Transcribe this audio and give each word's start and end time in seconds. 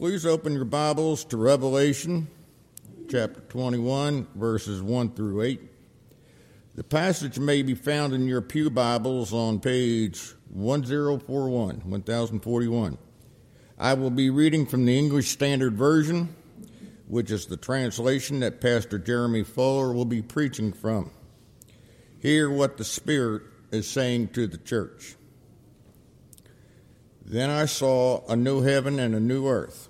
Please 0.00 0.24
open 0.24 0.54
your 0.54 0.64
Bibles 0.64 1.24
to 1.26 1.36
Revelation 1.36 2.26
chapter 3.10 3.42
21, 3.50 4.28
verses 4.34 4.80
1 4.80 5.10
through 5.10 5.42
8. 5.42 5.60
The 6.74 6.84
passage 6.84 7.38
may 7.38 7.60
be 7.60 7.74
found 7.74 8.14
in 8.14 8.26
your 8.26 8.40
Pew 8.40 8.70
Bibles 8.70 9.34
on 9.34 9.60
page 9.60 10.32
1041, 10.54 11.82
1041. 11.84 12.98
I 13.78 13.92
will 13.92 14.10
be 14.10 14.30
reading 14.30 14.64
from 14.64 14.86
the 14.86 14.98
English 14.98 15.28
Standard 15.28 15.74
Version, 15.74 16.34
which 17.06 17.30
is 17.30 17.44
the 17.44 17.58
translation 17.58 18.40
that 18.40 18.62
Pastor 18.62 18.98
Jeremy 18.98 19.42
Fuller 19.42 19.92
will 19.92 20.06
be 20.06 20.22
preaching 20.22 20.72
from. 20.72 21.10
Hear 22.20 22.48
what 22.48 22.78
the 22.78 22.84
Spirit 22.84 23.42
is 23.70 23.86
saying 23.86 24.28
to 24.28 24.46
the 24.46 24.56
church. 24.56 25.16
Then 27.22 27.50
I 27.50 27.66
saw 27.66 28.26
a 28.28 28.34
new 28.34 28.62
heaven 28.62 28.98
and 28.98 29.14
a 29.14 29.20
new 29.20 29.46
earth, 29.46 29.89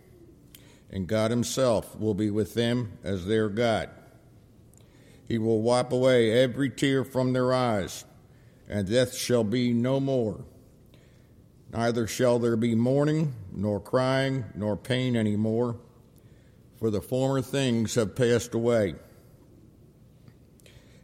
And 0.91 1.07
God 1.07 1.31
himself 1.31 1.97
will 1.97 2.13
be 2.13 2.29
with 2.29 2.53
them 2.53 2.97
as 3.03 3.25
their 3.25 3.47
God. 3.47 3.89
He 5.25 5.37
will 5.37 5.61
wipe 5.61 5.93
away 5.93 6.31
every 6.31 6.69
tear 6.69 7.05
from 7.05 7.31
their 7.31 7.53
eyes, 7.53 8.03
and 8.67 8.89
death 8.89 9.15
shall 9.15 9.45
be 9.45 9.71
no 9.71 10.01
more. 10.01 10.43
Neither 11.71 12.05
shall 12.05 12.37
there 12.37 12.57
be 12.57 12.75
mourning, 12.75 13.33
nor 13.53 13.79
crying, 13.79 14.43
nor 14.55 14.75
pain 14.75 15.15
any 15.15 15.37
more, 15.37 15.77
for 16.77 16.89
the 16.89 16.99
former 16.99 17.41
things 17.41 17.95
have 17.95 18.15
passed 18.15 18.53
away. 18.53 18.95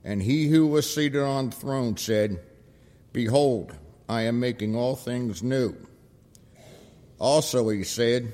And 0.04 0.22
he 0.22 0.48
who 0.48 0.68
was 0.68 0.94
seated 0.94 1.22
on 1.22 1.50
the 1.50 1.56
throne 1.56 1.96
said, 1.96 2.42
Behold, 3.14 3.74
I 4.10 4.24
am 4.24 4.42
making 4.42 4.76
all 4.76 4.98
things 4.98 5.42
new. 5.42 5.76
Also, 7.20 7.70
he 7.70 7.84
said, 7.84 8.34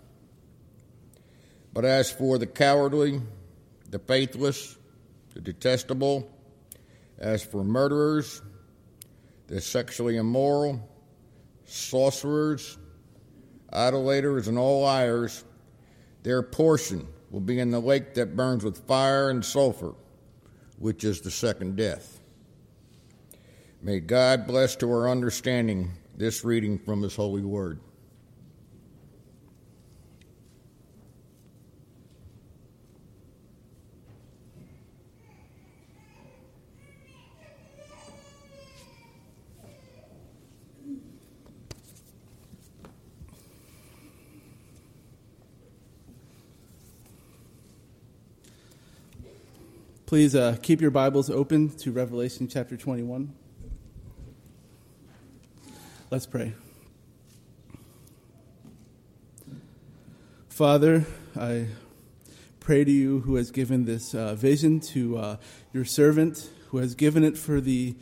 But 1.73 1.85
as 1.85 2.11
for 2.11 2.37
the 2.37 2.47
cowardly, 2.47 3.21
the 3.89 3.99
faithless, 3.99 4.77
the 5.33 5.41
detestable, 5.41 6.29
as 7.17 7.43
for 7.43 7.63
murderers, 7.63 8.41
the 9.47 9.61
sexually 9.61 10.17
immoral, 10.17 10.87
sorcerers, 11.65 12.77
idolaters, 13.71 14.47
and 14.47 14.57
all 14.57 14.81
liars, 14.81 15.43
their 16.23 16.41
portion 16.41 17.07
will 17.29 17.39
be 17.39 17.59
in 17.59 17.71
the 17.71 17.79
lake 17.79 18.13
that 18.15 18.35
burns 18.35 18.63
with 18.63 18.85
fire 18.87 19.29
and 19.29 19.43
sulfur, 19.43 19.93
which 20.77 21.03
is 21.03 21.21
the 21.21 21.31
second 21.31 21.77
death. 21.77 22.19
May 23.81 23.99
God 23.99 24.45
bless 24.45 24.75
to 24.77 24.91
our 24.91 25.09
understanding 25.09 25.91
this 26.15 26.43
reading 26.43 26.77
from 26.77 27.01
His 27.01 27.15
holy 27.15 27.41
word. 27.41 27.79
Please 50.11 50.35
uh, 50.35 50.57
keep 50.61 50.81
your 50.81 50.91
Bibles 50.91 51.29
open 51.29 51.69
to 51.77 51.89
Revelation 51.93 52.49
chapter 52.49 52.75
21. 52.75 53.33
Let's 56.09 56.25
pray. 56.25 56.51
Father, 60.49 61.05
I 61.39 61.67
pray 62.59 62.83
to 62.83 62.91
you 62.91 63.21
who 63.21 63.35
has 63.35 63.51
given 63.51 63.85
this 63.85 64.13
uh, 64.13 64.35
vision 64.35 64.81
to 64.81 65.17
uh, 65.17 65.37
your 65.71 65.85
servant, 65.85 66.49
who 66.71 66.79
has 66.79 66.93
given 66.93 67.23
it 67.23 67.37
for 67.37 67.61
the 67.61 67.95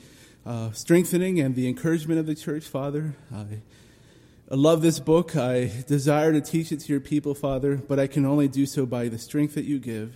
uh, 0.47 0.71
strengthening 0.71 1.39
and 1.39 1.53
the 1.53 1.67
encouragement 1.67 2.19
of 2.19 2.25
the 2.25 2.33
church, 2.33 2.63
Father. 2.63 3.17
I, 3.31 3.61
I 4.49 4.55
love 4.55 4.81
this 4.81 4.97
book. 4.97 5.35
I 5.35 5.71
desire 5.85 6.33
to 6.33 6.41
teach 6.41 6.71
it 6.71 6.79
to 6.79 6.91
your 6.91 7.01
people, 7.01 7.35
Father, 7.35 7.75
but 7.75 7.99
I 7.99 8.07
can 8.07 8.25
only 8.25 8.47
do 8.47 8.65
so 8.65 8.87
by 8.87 9.09
the 9.09 9.19
strength 9.19 9.53
that 9.53 9.65
you 9.65 9.77
give. 9.77 10.15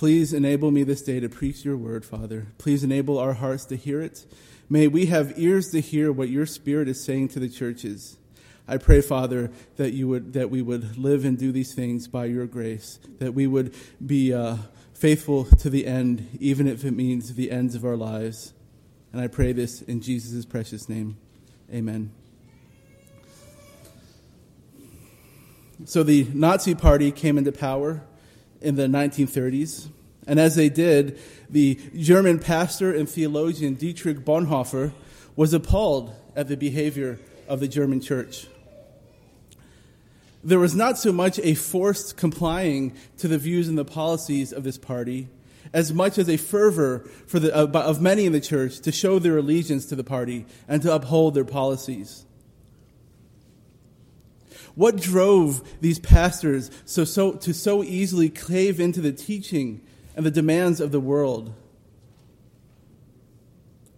Please 0.00 0.32
enable 0.32 0.70
me 0.70 0.82
this 0.82 1.02
day 1.02 1.20
to 1.20 1.28
preach 1.28 1.62
your 1.62 1.76
word, 1.76 2.06
Father. 2.06 2.46
Please 2.56 2.82
enable 2.82 3.18
our 3.18 3.34
hearts 3.34 3.66
to 3.66 3.76
hear 3.76 4.00
it 4.00 4.24
May 4.72 4.86
we 4.88 5.06
have 5.06 5.36
ears 5.36 5.72
to 5.72 5.80
hear 5.80 6.10
what 6.10 6.30
your 6.30 6.46
Spirit 6.46 6.88
is 6.88 7.04
saying 7.04 7.28
to 7.30 7.38
the 7.38 7.50
churches. 7.50 8.16
I 8.66 8.78
pray, 8.78 9.02
Father, 9.02 9.50
that 9.76 9.92
you 9.92 10.08
would 10.08 10.32
that 10.32 10.48
we 10.48 10.62
would 10.62 10.96
live 10.96 11.26
and 11.26 11.36
do 11.36 11.52
these 11.52 11.74
things 11.74 12.08
by 12.08 12.24
your 12.26 12.46
grace, 12.46 12.98
that 13.18 13.34
we 13.34 13.46
would 13.46 13.74
be 14.06 14.32
uh, 14.32 14.56
faithful 14.94 15.44
to 15.44 15.68
the 15.68 15.86
end, 15.86 16.38
even 16.40 16.66
if 16.66 16.82
it 16.82 16.92
means 16.92 17.34
the 17.34 17.50
ends 17.50 17.74
of 17.74 17.84
our 17.84 17.96
lives. 17.96 18.54
And 19.12 19.20
I 19.20 19.26
pray 19.26 19.52
this 19.52 19.82
in 19.82 20.00
Jesus' 20.00 20.46
precious 20.46 20.88
name. 20.88 21.18
Amen. 21.70 22.10
So 25.84 26.02
the 26.02 26.26
Nazi 26.32 26.74
Party 26.74 27.12
came 27.12 27.36
into 27.36 27.52
power 27.52 28.02
in 28.60 28.76
the 28.76 28.86
1930s. 28.86 29.88
And 30.26 30.38
as 30.38 30.54
they 30.54 30.68
did, 30.68 31.18
the 31.48 31.78
German 31.96 32.38
pastor 32.38 32.94
and 32.94 33.08
theologian 33.08 33.74
Dietrich 33.74 34.18
Bonhoeffer 34.18 34.92
was 35.34 35.54
appalled 35.54 36.14
at 36.36 36.48
the 36.48 36.56
behavior 36.56 37.18
of 37.48 37.60
the 37.60 37.68
German 37.68 38.00
church. 38.00 38.46
There 40.42 40.58
was 40.58 40.74
not 40.74 40.98
so 40.98 41.12
much 41.12 41.38
a 41.40 41.54
forced 41.54 42.16
complying 42.16 42.94
to 43.18 43.28
the 43.28 43.38
views 43.38 43.68
and 43.68 43.76
the 43.76 43.84
policies 43.84 44.52
of 44.52 44.64
this 44.64 44.78
party 44.78 45.28
as 45.72 45.92
much 45.92 46.18
as 46.18 46.28
a 46.28 46.36
fervor 46.36 47.00
for 47.26 47.38
the, 47.38 47.54
uh, 47.54 47.66
of 47.66 48.00
many 48.00 48.26
in 48.26 48.32
the 48.32 48.40
church 48.40 48.80
to 48.80 48.92
show 48.92 49.18
their 49.18 49.38
allegiance 49.38 49.86
to 49.86 49.96
the 49.96 50.04
party 50.04 50.46
and 50.68 50.82
to 50.82 50.92
uphold 50.92 51.34
their 51.34 51.44
policies. 51.44 52.24
What 54.74 54.96
drove 54.96 55.80
these 55.80 55.98
pastors 55.98 56.70
so, 56.84 57.04
so, 57.04 57.32
to 57.32 57.52
so 57.52 57.82
easily 57.82 58.28
cave 58.28 58.80
into 58.80 59.00
the 59.00 59.12
teaching 59.12 59.80
and 60.16 60.24
the 60.24 60.30
demands 60.30 60.80
of 60.80 60.92
the 60.92 61.00
world? 61.00 61.54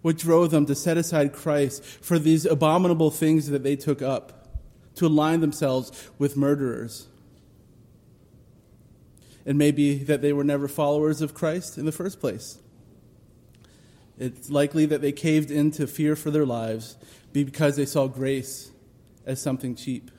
What 0.01 0.17
drove 0.17 0.51
them 0.51 0.65
to 0.65 0.75
set 0.75 0.97
aside 0.97 1.31
Christ 1.31 1.83
for 1.83 2.19
these 2.19 2.45
abominable 2.45 3.09
things 3.09 3.47
that 3.49 3.63
they 3.63 3.75
took 3.75 4.01
up, 4.01 4.49
to 4.95 5.07
align 5.07 5.39
themselves 5.39 6.09
with 6.19 6.35
murderers? 6.35 7.07
It 9.45 9.55
may 9.55 9.71
be 9.71 9.97
that 10.03 10.21
they 10.21 10.33
were 10.33 10.43
never 10.43 10.67
followers 10.67 11.21
of 11.21 11.33
Christ 11.33 11.77
in 11.77 11.85
the 11.85 11.91
first 11.91 12.19
place. 12.19 12.57
It's 14.17 14.49
likely 14.49 14.85
that 14.85 15.01
they 15.01 15.11
caved 15.11 15.51
into 15.51 15.87
fear 15.87 16.15
for 16.15 16.31
their 16.31 16.45
lives 16.45 16.97
because 17.31 17.75
they 17.75 17.85
saw 17.85 18.07
grace 18.07 18.71
as 19.25 19.41
something 19.41 19.75
cheap. 19.75 20.11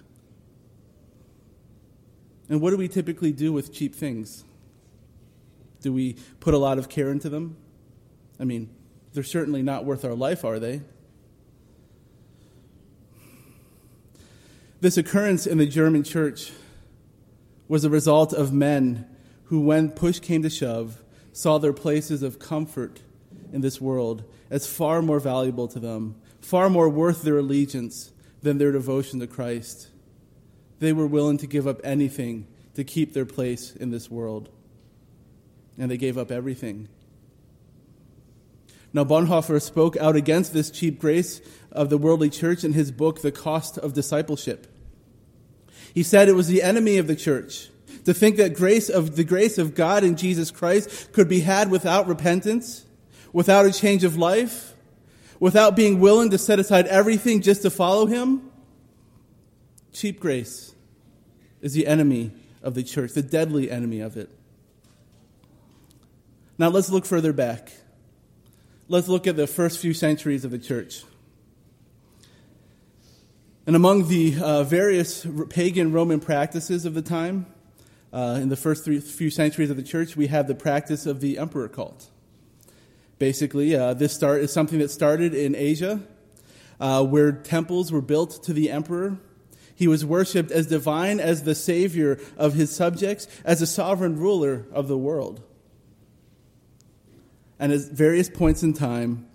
And 2.49 2.61
what 2.61 2.70
do 2.70 2.76
we 2.76 2.88
typically 2.88 3.32
do 3.32 3.52
with 3.52 3.73
cheap 3.73 3.94
things? 3.94 4.44
Do 5.81 5.93
we 5.93 6.17
put 6.41 6.55
a 6.55 6.58
lot 6.58 6.79
of 6.79 6.88
care 6.88 7.11
into 7.11 7.29
them? 7.29 7.56
I 8.38 8.44
mean, 8.44 8.70
they're 9.12 9.23
certainly 9.23 9.62
not 9.62 9.85
worth 9.85 10.05
our 10.05 10.14
life, 10.14 10.44
are 10.44 10.58
they? 10.58 10.82
This 14.81 14.96
occurrence 14.96 15.46
in 15.46 15.58
the 15.58 15.67
German 15.67 16.02
church 16.02 16.52
was 17.69 17.85
a 17.85 17.91
result 17.91 18.32
of 18.32 18.52
men 18.52 19.06
who, 19.44 19.61
when 19.61 19.90
push 19.90 20.19
came 20.19 20.43
to 20.43 20.50
shove, 20.50 21.02
saw 21.32 21.58
their 21.58 21.73
places 21.73 22.23
of 22.23 22.38
comfort 22.38 23.00
in 23.52 23.61
this 23.61 23.81
world 23.81 24.25
as 24.50 24.67
far 24.67 25.00
more 25.00 25.20
valuable 25.20 25.69
to 25.69 25.81
them, 25.81 26.17
far 26.40 26.69
more 26.69 26.88
worth 26.88 27.23
their 27.23 27.38
allegiance 27.38 28.12
than 28.43 28.58
their 28.58 28.73
devotion 28.73 29.20
to 29.20 29.26
Christ. 29.26 29.88
They 30.85 30.93
were 30.93 31.07
willing 31.07 31.39
to 31.39 31.47
give 31.47 31.67
up 31.67 31.81
anything 31.83 32.47
to 32.75 32.85
keep 32.85 33.15
their 33.15 33.25
place 33.25 33.75
in 33.75 33.91
this 33.91 34.11
world. 34.11 34.51
And 35.79 35.91
they 35.91 35.97
gave 35.97 36.19
up 36.19 36.31
everything. 36.31 36.89
Now, 38.93 39.05
Bonhoeffer 39.05 39.63
spoke 39.63 39.97
out 39.97 40.15
against 40.15 40.53
this 40.53 40.71
cheap 40.71 41.01
grace 41.01 41.41
of 41.73 41.89
the 41.89 41.97
worldly 41.97 42.29
church 42.29 42.65
in 42.65 42.75
his 42.75 42.93
book, 42.93 43.23
The 43.23 43.33
Cost 43.33 43.79
of 43.79 43.95
Discipleship. 43.95 44.67
He 45.95 46.03
said 46.03 46.29
it 46.29 46.35
was 46.35 46.49
the 46.49 46.63
enemy 46.63 46.99
of 46.99 47.07
the 47.07 47.17
church 47.17 47.71
to 48.05 48.13
think 48.13 48.37
that 48.37 48.53
grace 48.55 48.91
of 48.91 49.17
the 49.17 49.25
grace 49.25 49.57
of 49.57 49.75
God 49.75 50.05
in 50.05 50.17
Jesus 50.17 50.51
Christ 50.51 51.13
could 51.13 51.31
be 51.31 51.41
had 51.41 51.71
without 51.71 52.07
repentance, 52.07 52.85
without 53.33 53.65
a 53.65 53.73
change 53.73 54.05
of 54.05 54.19
life, 54.19 54.75
without 55.41 55.77
being 55.77 55.99
willing 55.99 56.29
to 56.29 56.37
set 56.37 56.59
aside 56.59 56.87
everything 56.89 57.41
just 57.41 57.63
to 57.63 57.71
follow 57.71 58.05
him. 58.05 58.51
Cheap 59.95 60.21
grace 60.21 60.74
is 61.64 61.72
the 61.72 61.87
enemy 61.87 62.31
of 62.62 62.75
the 62.75 62.82
church, 62.82 63.14
the 63.14 63.22
deadly 63.22 63.70
enemy 63.70 64.00
of 64.00 64.19
it. 64.19 64.28
Now 66.58 66.69
let's 66.69 66.90
look 66.90 67.06
further 67.06 67.32
back. 67.32 67.72
Let's 68.87 69.08
look 69.08 69.26
at 69.26 69.37
the 69.37 69.46
first 69.46 69.78
few 69.78 69.94
centuries 69.94 70.44
of 70.44 70.50
the 70.50 70.58
church. 70.58 71.05
And 73.66 73.75
among 73.75 74.08
the 74.08 74.37
uh, 74.38 74.64
various 74.64 75.26
pagan 75.49 75.90
Roman 75.90 76.20
practices 76.20 76.84
of 76.84 76.93
the 76.93 77.00
time, 77.00 77.46
uh, 78.12 78.38
in 78.43 78.50
the 78.50 78.56
first 78.56 78.84
three, 78.84 79.00
few 79.00 79.31
centuries 79.31 79.70
of 79.70 79.78
the 79.78 79.82
church, 79.82 80.19
we 80.19 80.26
have 80.26 80.46
the 80.46 80.55
practice 80.55 81.06
of 81.06 81.22
the 81.22 81.38
emperor 81.38 81.69
cult. 81.69 82.11
Basically, 83.19 83.75
uh, 83.75 83.94
this 83.94 84.12
start 84.12 84.43
is 84.43 84.52
something 84.52 84.81
that 84.81 84.90
started 84.90 85.32
in 85.32 85.56
Asia, 85.56 86.02
uh, 86.78 87.02
where 87.02 87.32
temples 87.32 87.90
were 87.90 88.02
built 88.02 88.43
to 88.44 88.52
the 88.52 88.70
emperor. 88.70 89.16
He 89.75 89.88
was 89.88 90.05
worshipped 90.05 90.50
as 90.50 90.69
divine, 90.69 91.19
as 91.19 91.43
the 91.43 91.55
savior 91.55 92.21
of 92.37 92.55
his 92.55 92.75
subjects, 92.75 93.26
as 93.44 93.61
a 93.61 93.67
sovereign 93.67 94.19
ruler 94.19 94.67
of 94.73 94.88
the 94.88 94.99
world. 94.99 95.43
And 97.59 97.73
at 97.73 97.81
various 97.81 98.29
points 98.29 98.62
in 98.62 98.73
time, 98.73 99.26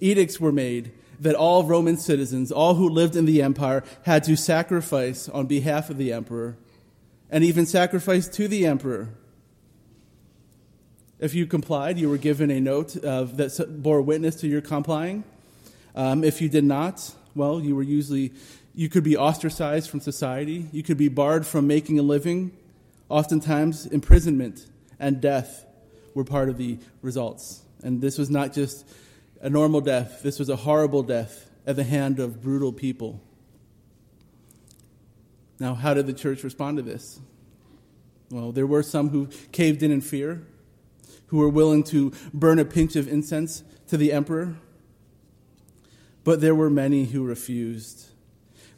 edicts 0.00 0.40
were 0.40 0.52
made 0.52 0.92
that 1.20 1.34
all 1.34 1.64
Roman 1.64 1.96
citizens, 1.96 2.52
all 2.52 2.74
who 2.74 2.88
lived 2.88 3.16
in 3.16 3.24
the 3.24 3.42
empire, 3.42 3.84
had 4.02 4.24
to 4.24 4.36
sacrifice 4.36 5.28
on 5.28 5.46
behalf 5.46 5.88
of 5.88 5.96
the 5.96 6.12
emperor 6.12 6.56
and 7.30 7.42
even 7.44 7.66
sacrifice 7.66 8.28
to 8.28 8.48
the 8.48 8.66
emperor. 8.66 9.08
If 11.18 11.34
you 11.34 11.46
complied, 11.46 11.98
you 11.98 12.10
were 12.10 12.18
given 12.18 12.50
a 12.50 12.60
note 12.60 13.02
uh, 13.02 13.24
that 13.24 13.82
bore 13.82 14.02
witness 14.02 14.36
to 14.36 14.48
your 14.48 14.60
complying. 14.60 15.24
Um, 15.94 16.22
if 16.22 16.42
you 16.42 16.48
did 16.48 16.64
not, 16.64 17.14
well, 17.34 17.60
you 17.60 17.74
were 17.74 17.82
usually 17.82 18.32
you 18.76 18.90
could 18.90 19.02
be 19.02 19.16
ostracized 19.16 19.88
from 19.88 20.00
society. 20.00 20.68
You 20.70 20.82
could 20.82 20.98
be 20.98 21.08
barred 21.08 21.46
from 21.46 21.66
making 21.66 21.98
a 21.98 22.02
living. 22.02 22.54
Oftentimes, 23.08 23.86
imprisonment 23.86 24.66
and 25.00 25.18
death 25.18 25.64
were 26.14 26.24
part 26.24 26.50
of 26.50 26.58
the 26.58 26.78
results. 27.00 27.62
And 27.82 28.02
this 28.02 28.18
was 28.18 28.28
not 28.28 28.52
just 28.52 28.86
a 29.40 29.48
normal 29.48 29.80
death, 29.80 30.22
this 30.22 30.38
was 30.38 30.50
a 30.50 30.56
horrible 30.56 31.02
death 31.02 31.50
at 31.66 31.76
the 31.76 31.84
hand 31.84 32.20
of 32.20 32.42
brutal 32.42 32.70
people. 32.70 33.22
Now, 35.58 35.74
how 35.74 35.94
did 35.94 36.06
the 36.06 36.12
church 36.12 36.44
respond 36.44 36.76
to 36.76 36.82
this? 36.82 37.18
Well, 38.30 38.52
there 38.52 38.66
were 38.66 38.82
some 38.82 39.08
who 39.08 39.28
caved 39.52 39.82
in 39.82 39.90
in 39.90 40.02
fear, 40.02 40.46
who 41.28 41.38
were 41.38 41.48
willing 41.48 41.82
to 41.84 42.12
burn 42.34 42.58
a 42.58 42.64
pinch 42.64 42.94
of 42.94 43.08
incense 43.08 43.64
to 43.88 43.96
the 43.96 44.12
emperor. 44.12 44.56
But 46.24 46.42
there 46.42 46.54
were 46.54 46.68
many 46.68 47.06
who 47.06 47.24
refused. 47.24 48.10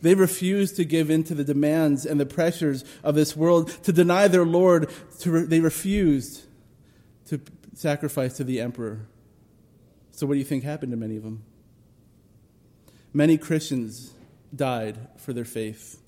They 0.00 0.14
refused 0.14 0.76
to 0.76 0.84
give 0.84 1.10
in 1.10 1.24
to 1.24 1.34
the 1.34 1.44
demands 1.44 2.06
and 2.06 2.20
the 2.20 2.26
pressures 2.26 2.84
of 3.02 3.14
this 3.14 3.36
world, 3.36 3.70
to 3.84 3.92
deny 3.92 4.28
their 4.28 4.44
Lord. 4.44 4.90
To 5.20 5.46
they 5.46 5.60
refused 5.60 6.44
to 7.26 7.40
sacrifice 7.74 8.36
to 8.36 8.44
the 8.44 8.60
emperor. 8.60 9.06
So, 10.12 10.26
what 10.26 10.34
do 10.34 10.38
you 10.38 10.44
think 10.44 10.64
happened 10.64 10.92
to 10.92 10.96
many 10.96 11.16
of 11.16 11.22
them? 11.22 11.42
Many 13.12 13.38
Christians 13.38 14.12
died 14.54 14.98
for 15.16 15.32
their 15.32 15.44
faith. 15.44 16.00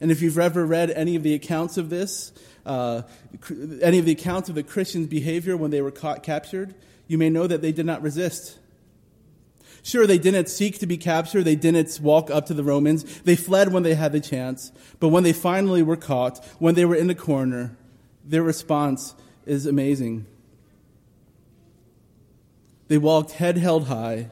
And 0.00 0.10
if 0.10 0.22
you've 0.22 0.38
ever 0.38 0.64
read 0.64 0.90
any 0.90 1.16
of 1.16 1.22
the 1.22 1.34
accounts 1.34 1.76
of 1.76 1.90
this, 1.90 2.32
uh, 2.64 3.02
any 3.82 3.98
of 3.98 4.04
the 4.04 4.12
accounts 4.12 4.48
of 4.48 4.54
the 4.54 4.62
Christians' 4.62 5.06
behavior 5.06 5.56
when 5.56 5.70
they 5.70 5.82
were 5.82 5.90
caught, 5.90 6.22
captured, 6.22 6.74
you 7.06 7.18
may 7.18 7.30
know 7.30 7.46
that 7.46 7.62
they 7.62 7.72
did 7.72 7.86
not 7.86 8.02
resist. 8.02 8.58
Sure, 9.88 10.06
they 10.06 10.18
didn't 10.18 10.50
seek 10.50 10.78
to 10.80 10.86
be 10.86 10.98
captured. 10.98 11.44
They 11.44 11.56
didn't 11.56 11.98
walk 12.02 12.30
up 12.30 12.44
to 12.48 12.52
the 12.52 12.62
Romans. 12.62 13.04
They 13.22 13.36
fled 13.36 13.72
when 13.72 13.84
they 13.84 13.94
had 13.94 14.12
the 14.12 14.20
chance. 14.20 14.70
But 15.00 15.08
when 15.08 15.22
they 15.22 15.32
finally 15.32 15.82
were 15.82 15.96
caught, 15.96 16.44
when 16.58 16.74
they 16.74 16.84
were 16.84 16.94
in 16.94 17.06
the 17.06 17.14
corner, 17.14 17.74
their 18.22 18.42
response 18.42 19.14
is 19.46 19.64
amazing. 19.64 20.26
They 22.88 22.98
walked 22.98 23.32
head 23.32 23.56
held 23.56 23.86
high, 23.86 24.28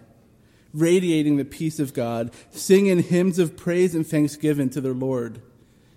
radiating 0.75 1.39
the 1.39 1.45
peace 1.47 1.81
of 1.81 1.95
God, 1.95 2.35
singing 2.51 3.03
hymns 3.03 3.39
of 3.39 3.57
praise 3.57 3.95
and 3.95 4.07
thanksgiving 4.07 4.69
to 4.69 4.83
their 4.83 4.93
Lord, 4.93 5.41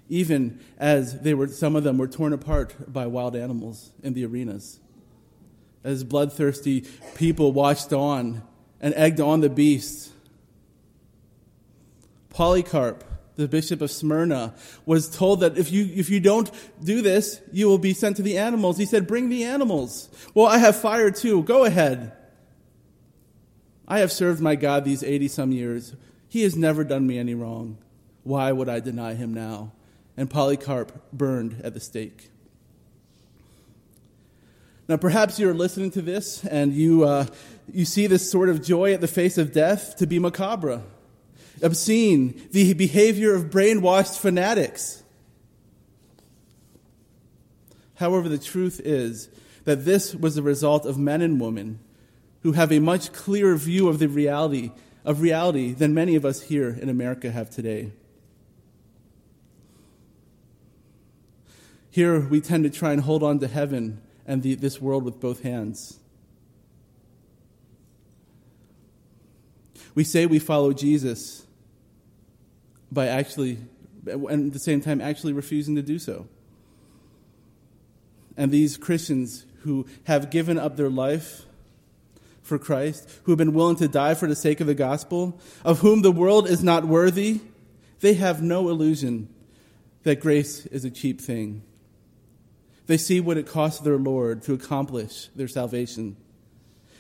even 0.08 0.62
as 0.78 1.20
they 1.20 1.34
were, 1.34 1.50
some 1.50 1.76
of 1.76 1.84
them 1.84 1.98
were 1.98 2.08
torn 2.08 2.32
apart 2.32 2.76
by 2.88 3.08
wild 3.08 3.36
animals 3.36 3.92
in 4.02 4.14
the 4.14 4.26
arenas. 4.26 4.80
As 5.84 6.06
bloodthirsty 6.06 6.86
people 7.16 7.52
watched 7.52 7.92
on 7.92 8.44
and 8.82 8.94
egged 8.96 9.20
on 9.20 9.42
the 9.42 9.50
beasts. 9.50 10.12
Polycarp, 12.30 13.04
the 13.36 13.48
bishop 13.48 13.82
of 13.82 13.92
Smyrna, 13.92 14.54
was 14.86 15.10
told 15.10 15.42
that 15.42 15.58
if 15.58 15.72
you, 15.72 15.90
if 15.94 16.10
you 16.10 16.20
don't 16.20 16.50
do 16.84 17.02
this, 17.02 17.42
you 17.52 17.68
will 17.68 17.78
be 17.78 17.94
sent 17.94 18.18
to 18.18 18.22
the 18.22 18.38
animals. 18.38 18.78
He 18.78 18.86
said, 18.86 19.08
Bring 19.08 19.30
the 19.30 19.44
animals. 19.44 20.10
Well, 20.34 20.46
I 20.46 20.58
have 20.60 20.76
fire 20.76 21.12
too. 21.12 21.44
Go 21.44 21.66
ahead. 21.66 22.14
I 23.88 24.00
have 24.00 24.12
served 24.12 24.40
my 24.40 24.56
God 24.56 24.86
these 24.86 25.04
80 25.04 25.28
some 25.30 25.52
years. 25.52 25.96
He 26.28 26.44
has 26.44 26.56
never 26.56 26.84
done 26.84 27.08
me 27.08 27.18
any 27.18 27.34
wrong. 27.34 27.80
Why 28.24 28.52
would 28.52 28.70
I 28.70 28.80
deny 28.80 29.16
him 29.16 29.34
now? 29.34 29.72
And 30.16 30.30
Polycarp 30.30 31.12
burned 31.12 31.60
at 31.64 31.74
the 31.74 31.80
stake. 31.80 32.30
Now, 34.88 34.98
perhaps 34.98 35.40
you're 35.40 35.54
listening 35.54 35.92
to 35.92 36.02
this 36.02 36.46
and 36.46 36.74
you, 36.74 37.04
uh, 37.04 37.26
you 37.74 37.86
see 37.86 38.08
this 38.08 38.30
sort 38.30 38.50
of 38.50 38.64
joy 38.64 38.94
at 38.94 39.02
the 39.02 39.08
face 39.08 39.38
of 39.38 39.52
death 39.52 39.98
to 39.98 40.08
be 40.08 40.20
macabre, 40.20 40.82
obscene, 41.62 42.42
the 42.52 42.74
behavior 42.74 43.34
of 43.36 43.46
brainwashed 43.46 44.20
fanatics. 44.20 45.04
However, 47.96 48.30
the 48.30 48.38
truth 48.38 48.80
is 48.84 49.30
that 49.66 49.86
this 49.86 50.16
was 50.16 50.36
the 50.36 50.42
result 50.42 50.86
of 50.86 50.98
men 50.98 51.22
and 51.22 51.40
women 51.40 51.80
who 52.44 52.54
have 52.54 52.72
a 52.72 52.80
much 52.80 53.12
clearer 53.12 53.56
view 53.56 53.90
of 53.90 54.00
the 54.00 54.08
reality 54.08 54.72
of 55.06 55.22
reality 55.22 55.74
than 55.74 55.94
many 55.94 56.16
of 56.16 56.26
us 56.26 56.42
here 56.42 56.70
in 56.70 56.90
America 56.90 57.32
have 57.32 57.50
today. 57.50 57.92
Here 61.90 62.20
we 62.20 62.42
tend 62.42 62.64
to 62.66 62.70
try 62.70 62.92
and 62.94 63.02
hold 63.02 63.24
on 63.24 63.40
to 63.40 63.48
heaven 63.48 64.02
and 64.26 64.44
the, 64.44 64.56
this 64.56 64.80
world 64.80 65.04
with 65.04 65.20
both 65.20 65.42
hands. 65.42 65.99
We 70.00 70.06
say 70.06 70.26
we 70.26 70.40
follow 70.40 70.72
Jesus 70.72 71.46
by 72.90 73.08
actually, 73.08 73.58
and 74.08 74.48
at 74.48 74.54
the 74.54 74.58
same 74.58 74.80
time, 74.80 75.02
actually 75.02 75.34
refusing 75.34 75.76
to 75.76 75.82
do 75.82 76.00
so. 76.00 76.26
And 78.38 78.50
these 78.50 78.78
Christians 78.78 79.46
who 79.64 79.88
have 80.06 80.32
given 80.32 80.58
up 80.58 80.78
their 80.78 80.90
life 80.90 81.42
for 82.42 82.58
Christ, 82.58 83.10
who 83.24 83.34
have 83.34 83.38
been 83.38 83.54
willing 83.54 83.76
to 83.76 83.90
die 83.90 84.14
for 84.14 84.26
the 84.26 84.38
sake 84.38 84.62
of 84.62 84.68
the 84.68 84.74
gospel, 84.74 85.38
of 85.66 85.80
whom 85.80 86.02
the 86.02 86.14
world 86.14 86.48
is 86.48 86.64
not 86.64 86.86
worthy, 86.86 87.42
they 88.00 88.14
have 88.14 88.42
no 88.42 88.70
illusion 88.70 89.28
that 90.04 90.22
grace 90.22 90.66
is 90.68 90.86
a 90.86 90.90
cheap 90.90 91.20
thing. 91.20 91.62
They 92.88 92.96
see 92.96 93.20
what 93.20 93.36
it 93.36 93.48
costs 93.48 93.82
their 93.82 93.98
Lord 93.98 94.44
to 94.44 94.54
accomplish 94.54 95.28
their 95.36 95.50
salvation. 95.50 96.16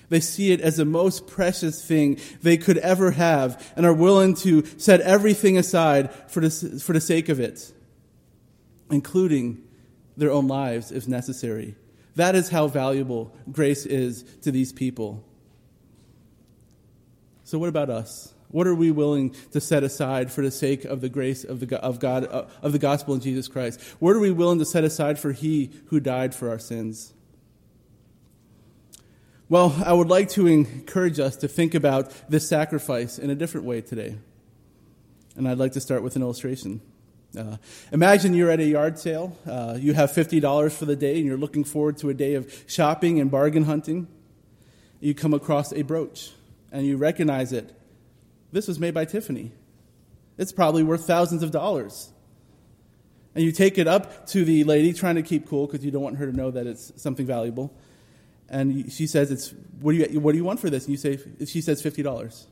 They 0.09 0.19
see 0.19 0.51
it 0.51 0.59
as 0.59 0.77
the 0.77 0.85
most 0.85 1.27
precious 1.27 1.85
thing 1.85 2.19
they 2.41 2.57
could 2.57 2.77
ever 2.79 3.11
have 3.11 3.71
and 3.75 3.85
are 3.85 3.93
willing 3.93 4.33
to 4.35 4.65
set 4.77 5.01
everything 5.01 5.57
aside 5.57 6.11
for 6.29 6.41
the, 6.41 6.49
for 6.83 6.93
the 6.93 7.01
sake 7.01 7.29
of 7.29 7.39
it, 7.39 7.71
including 8.89 9.63
their 10.17 10.31
own 10.31 10.47
lives 10.47 10.91
if 10.91 11.07
necessary. 11.07 11.75
That 12.15 12.35
is 12.35 12.49
how 12.49 12.67
valuable 12.67 13.33
grace 13.51 13.85
is 13.85 14.23
to 14.41 14.51
these 14.51 14.73
people. 14.73 15.23
So, 17.43 17.57
what 17.57 17.69
about 17.69 17.89
us? 17.89 18.33
What 18.49 18.65
are 18.65 18.75
we 18.75 18.89
willing 18.89 19.35
to 19.51 19.61
set 19.61 19.83
aside 19.83 20.31
for 20.31 20.41
the 20.41 20.51
sake 20.51 20.83
of 20.83 21.01
the 21.01 21.09
grace 21.09 21.43
of, 21.43 21.59
the, 21.59 21.79
of 21.79 21.99
God, 21.99 22.25
of 22.25 22.71
the 22.71 22.79
gospel 22.79 23.13
in 23.13 23.21
Jesus 23.21 23.47
Christ? 23.47 23.79
What 23.99 24.15
are 24.15 24.19
we 24.19 24.31
willing 24.31 24.57
to 24.59 24.65
set 24.65 24.83
aside 24.83 25.19
for 25.19 25.31
He 25.31 25.69
who 25.87 25.99
died 25.99 26.33
for 26.33 26.49
our 26.49 26.57
sins? 26.57 27.13
Well, 29.51 29.75
I 29.83 29.93
would 29.93 30.09
like 30.09 30.29
to 30.29 30.45
encourage 30.45 31.19
us 31.19 31.35
to 31.37 31.47
think 31.47 31.73
about 31.73 32.13
this 32.29 32.47
sacrifice 32.47 33.17
in 33.17 33.31
a 33.31 33.35
different 33.35 33.65
way 33.65 33.81
today. 33.81 34.15
And 35.35 35.47
I'd 35.47 35.57
like 35.57 35.71
to 35.71 35.81
start 35.81 36.03
with 36.03 36.15
an 36.15 36.21
illustration. 36.21 36.81
Uh, 37.35 37.57
imagine 37.91 38.35
you're 38.35 38.51
at 38.51 38.59
a 38.59 38.65
yard 38.65 38.99
sale. 38.99 39.35
Uh, 39.47 39.75
you 39.79 39.93
have 39.93 40.11
$50 40.11 40.71
for 40.71 40.85
the 40.85 40.95
day, 40.95 41.17
and 41.17 41.25
you're 41.25 41.35
looking 41.35 41.63
forward 41.63 41.97
to 41.97 42.11
a 42.11 42.13
day 42.13 42.35
of 42.35 42.63
shopping 42.67 43.19
and 43.19 43.31
bargain 43.31 43.63
hunting. 43.63 44.07
You 44.99 45.15
come 45.15 45.33
across 45.33 45.73
a 45.73 45.81
brooch, 45.81 46.29
and 46.71 46.85
you 46.85 46.97
recognize 46.97 47.51
it 47.51 47.75
this 48.51 48.67
was 48.67 48.79
made 48.79 48.93
by 48.93 49.05
Tiffany. 49.05 49.51
It's 50.37 50.51
probably 50.51 50.83
worth 50.83 51.05
thousands 51.05 51.41
of 51.41 51.49
dollars. 51.49 52.11
And 53.33 53.43
you 53.43 53.51
take 53.51 53.79
it 53.79 53.87
up 53.87 54.27
to 54.27 54.45
the 54.45 54.63
lady, 54.63 54.93
trying 54.93 55.15
to 55.15 55.23
keep 55.23 55.47
cool 55.47 55.65
because 55.65 55.83
you 55.83 55.91
don't 55.91 56.01
want 56.01 56.17
her 56.17 56.25
to 56.27 56.35
know 56.35 56.51
that 56.51 56.67
it's 56.67 56.91
something 57.01 57.25
valuable. 57.25 57.75
And 58.49 58.91
she 58.91 59.07
says, 59.07 59.31
"It's 59.31 59.53
what 59.79 59.93
do 59.93 59.97
you 59.99 60.19
what 60.19 60.31
do 60.31 60.37
you 60.37 60.43
want 60.43 60.59
for 60.59 60.69
this?" 60.69 60.85
And 60.85 60.91
you 60.91 60.97
say, 60.97 61.19
"She 61.45 61.61
says 61.61 61.81
fifty 61.81 62.01
dollars." 62.01 62.47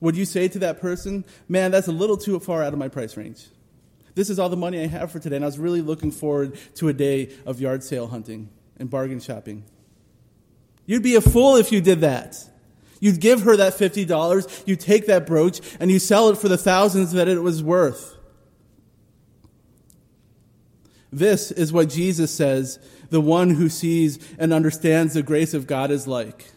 Would 0.00 0.16
you 0.16 0.24
say 0.24 0.48
to 0.48 0.58
that 0.60 0.80
person, 0.80 1.24
"Man, 1.48 1.70
that's 1.70 1.88
a 1.88 1.92
little 1.92 2.16
too 2.16 2.38
far 2.40 2.62
out 2.62 2.72
of 2.72 2.78
my 2.78 2.88
price 2.88 3.16
range. 3.16 3.46
This 4.14 4.30
is 4.30 4.38
all 4.38 4.48
the 4.48 4.56
money 4.56 4.80
I 4.80 4.86
have 4.86 5.10
for 5.10 5.18
today, 5.18 5.36
and 5.36 5.44
I 5.44 5.48
was 5.48 5.58
really 5.58 5.82
looking 5.82 6.10
forward 6.10 6.56
to 6.76 6.88
a 6.88 6.92
day 6.92 7.30
of 7.44 7.60
yard 7.60 7.82
sale 7.82 8.08
hunting 8.08 8.50
and 8.78 8.88
bargain 8.88 9.20
shopping." 9.20 9.64
You'd 10.86 11.02
be 11.02 11.14
a 11.14 11.20
fool 11.20 11.56
if 11.56 11.72
you 11.72 11.80
did 11.80 12.00
that. 12.02 12.36
You'd 13.00 13.20
give 13.20 13.42
her 13.42 13.56
that 13.56 13.74
$50, 13.74 14.62
you 14.66 14.76
take 14.76 15.06
that 15.06 15.26
brooch, 15.26 15.60
and 15.80 15.90
you 15.90 15.98
sell 15.98 16.28
it 16.28 16.38
for 16.38 16.48
the 16.48 16.56
thousands 16.56 17.12
that 17.12 17.28
it 17.28 17.42
was 17.42 17.62
worth. 17.62 18.16
This 21.14 21.52
is 21.52 21.72
what 21.72 21.90
Jesus 21.90 22.34
says 22.34 22.80
the 23.08 23.20
one 23.20 23.50
who 23.50 23.68
sees 23.68 24.18
and 24.36 24.52
understands 24.52 25.14
the 25.14 25.22
grace 25.22 25.54
of 25.54 25.68
God 25.68 25.92
is 25.92 26.08
like. 26.08 26.50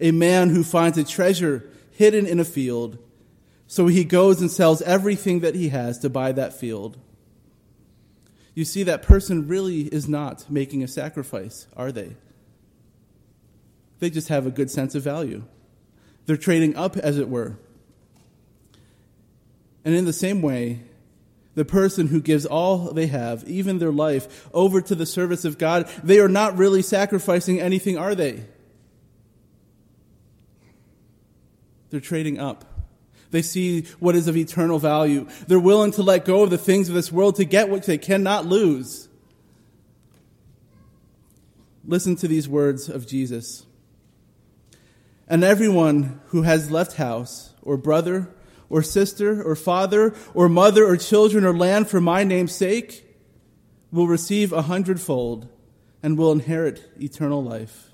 A 0.00 0.10
man 0.10 0.50
who 0.50 0.64
finds 0.64 0.98
a 0.98 1.04
treasure 1.04 1.70
hidden 1.92 2.26
in 2.26 2.40
a 2.40 2.44
field, 2.44 2.98
so 3.68 3.86
he 3.86 4.02
goes 4.02 4.40
and 4.40 4.50
sells 4.50 4.82
everything 4.82 5.38
that 5.38 5.54
he 5.54 5.68
has 5.68 6.00
to 6.00 6.10
buy 6.10 6.32
that 6.32 6.52
field. 6.52 6.98
You 8.54 8.64
see, 8.64 8.82
that 8.82 9.02
person 9.02 9.46
really 9.46 9.82
is 9.82 10.08
not 10.08 10.50
making 10.50 10.82
a 10.82 10.88
sacrifice, 10.88 11.68
are 11.76 11.92
they? 11.92 12.16
They 14.00 14.10
just 14.10 14.28
have 14.28 14.46
a 14.46 14.50
good 14.50 14.68
sense 14.68 14.96
of 14.96 15.04
value. 15.04 15.44
They're 16.26 16.36
trading 16.36 16.74
up, 16.74 16.96
as 16.96 17.18
it 17.18 17.28
were. 17.28 17.56
And 19.84 19.94
in 19.94 20.06
the 20.06 20.12
same 20.12 20.42
way, 20.42 20.80
the 21.54 21.64
person 21.64 22.08
who 22.08 22.20
gives 22.20 22.46
all 22.46 22.92
they 22.92 23.06
have, 23.06 23.44
even 23.44 23.78
their 23.78 23.92
life, 23.92 24.48
over 24.54 24.80
to 24.80 24.94
the 24.94 25.06
service 25.06 25.44
of 25.44 25.58
God, 25.58 25.88
they 26.02 26.18
are 26.18 26.28
not 26.28 26.56
really 26.56 26.82
sacrificing 26.82 27.60
anything, 27.60 27.98
are 27.98 28.14
they? 28.14 28.44
They're 31.90 32.00
trading 32.00 32.38
up. 32.38 32.64
They 33.30 33.42
see 33.42 33.82
what 33.98 34.14
is 34.14 34.28
of 34.28 34.36
eternal 34.36 34.78
value. 34.78 35.26
They're 35.46 35.58
willing 35.58 35.92
to 35.92 36.02
let 36.02 36.24
go 36.24 36.42
of 36.42 36.50
the 36.50 36.58
things 36.58 36.88
of 36.88 36.94
this 36.94 37.12
world 37.12 37.36
to 37.36 37.44
get 37.44 37.68
what 37.68 37.84
they 37.84 37.98
cannot 37.98 38.46
lose. 38.46 39.08
Listen 41.84 42.16
to 42.16 42.28
these 42.28 42.48
words 42.48 42.88
of 42.88 43.06
Jesus. 43.06 43.66
And 45.28 45.42
everyone 45.42 46.20
who 46.26 46.42
has 46.42 46.70
left 46.70 46.96
house, 46.96 47.54
or 47.62 47.76
brother, 47.76 48.28
or 48.72 48.82
sister, 48.82 49.42
or 49.42 49.54
father, 49.54 50.14
or 50.32 50.48
mother, 50.48 50.86
or 50.86 50.96
children, 50.96 51.44
or 51.44 51.54
land 51.54 51.88
for 51.88 52.00
my 52.00 52.24
name's 52.24 52.54
sake 52.54 53.06
will 53.92 54.06
receive 54.06 54.50
a 54.50 54.62
hundredfold 54.62 55.46
and 56.02 56.16
will 56.16 56.32
inherit 56.32 56.90
eternal 56.98 57.44
life. 57.44 57.90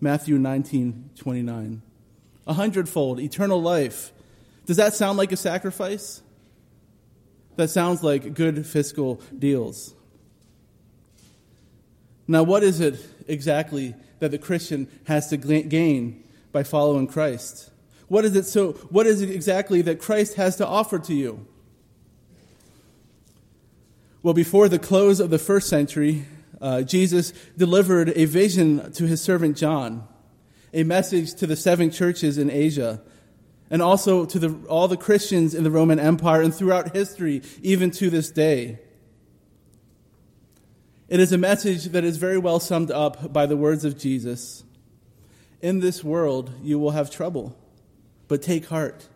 Matthew 0.00 0.38
19, 0.38 1.10
29. 1.14 1.82
A 2.46 2.54
hundredfold, 2.54 3.20
eternal 3.20 3.60
life. 3.60 4.12
Does 4.64 4.78
that 4.78 4.94
sound 4.94 5.18
like 5.18 5.30
a 5.30 5.36
sacrifice? 5.36 6.22
That 7.56 7.68
sounds 7.68 8.02
like 8.02 8.32
good 8.32 8.66
fiscal 8.66 9.20
deals. 9.38 9.94
Now, 12.26 12.44
what 12.44 12.62
is 12.62 12.80
it 12.80 12.98
exactly 13.28 13.94
that 14.20 14.30
the 14.30 14.38
Christian 14.38 14.88
has 15.04 15.28
to 15.28 15.36
gain 15.36 16.24
by 16.50 16.62
following 16.62 17.06
Christ? 17.08 17.68
What 18.12 18.26
is 18.26 18.36
it 18.36 18.44
so 18.44 18.72
what 18.90 19.06
is 19.06 19.22
it 19.22 19.30
exactly 19.30 19.80
that 19.80 19.98
Christ 19.98 20.34
has 20.34 20.56
to 20.56 20.66
offer 20.66 20.98
to 20.98 21.14
you? 21.14 21.46
Well, 24.22 24.34
before 24.34 24.68
the 24.68 24.78
close 24.78 25.18
of 25.18 25.30
the 25.30 25.38
first 25.38 25.66
century, 25.66 26.26
uh, 26.60 26.82
Jesus 26.82 27.32
delivered 27.56 28.10
a 28.10 28.26
vision 28.26 28.92
to 28.92 29.06
his 29.06 29.22
servant 29.22 29.56
John, 29.56 30.06
a 30.74 30.82
message 30.82 31.32
to 31.36 31.46
the 31.46 31.56
seven 31.56 31.90
churches 31.90 32.36
in 32.36 32.50
Asia, 32.50 33.00
and 33.70 33.80
also 33.80 34.26
to 34.26 34.38
the, 34.38 34.58
all 34.68 34.88
the 34.88 34.98
Christians 34.98 35.54
in 35.54 35.64
the 35.64 35.70
Roman 35.70 35.98
Empire 35.98 36.42
and 36.42 36.54
throughout 36.54 36.94
history, 36.94 37.40
even 37.62 37.90
to 37.92 38.10
this 38.10 38.30
day. 38.30 38.78
It 41.08 41.18
is 41.18 41.32
a 41.32 41.38
message 41.38 41.86
that 41.86 42.04
is 42.04 42.18
very 42.18 42.36
well 42.36 42.60
summed 42.60 42.90
up 42.90 43.32
by 43.32 43.46
the 43.46 43.56
words 43.56 43.86
of 43.86 43.96
Jesus 43.96 44.64
in 45.62 45.80
this 45.80 46.04
world 46.04 46.52
you 46.62 46.78
will 46.78 46.90
have 46.90 47.10
trouble, 47.10 47.56
but 48.32 48.40
take 48.40 48.64
heart. 48.68 49.08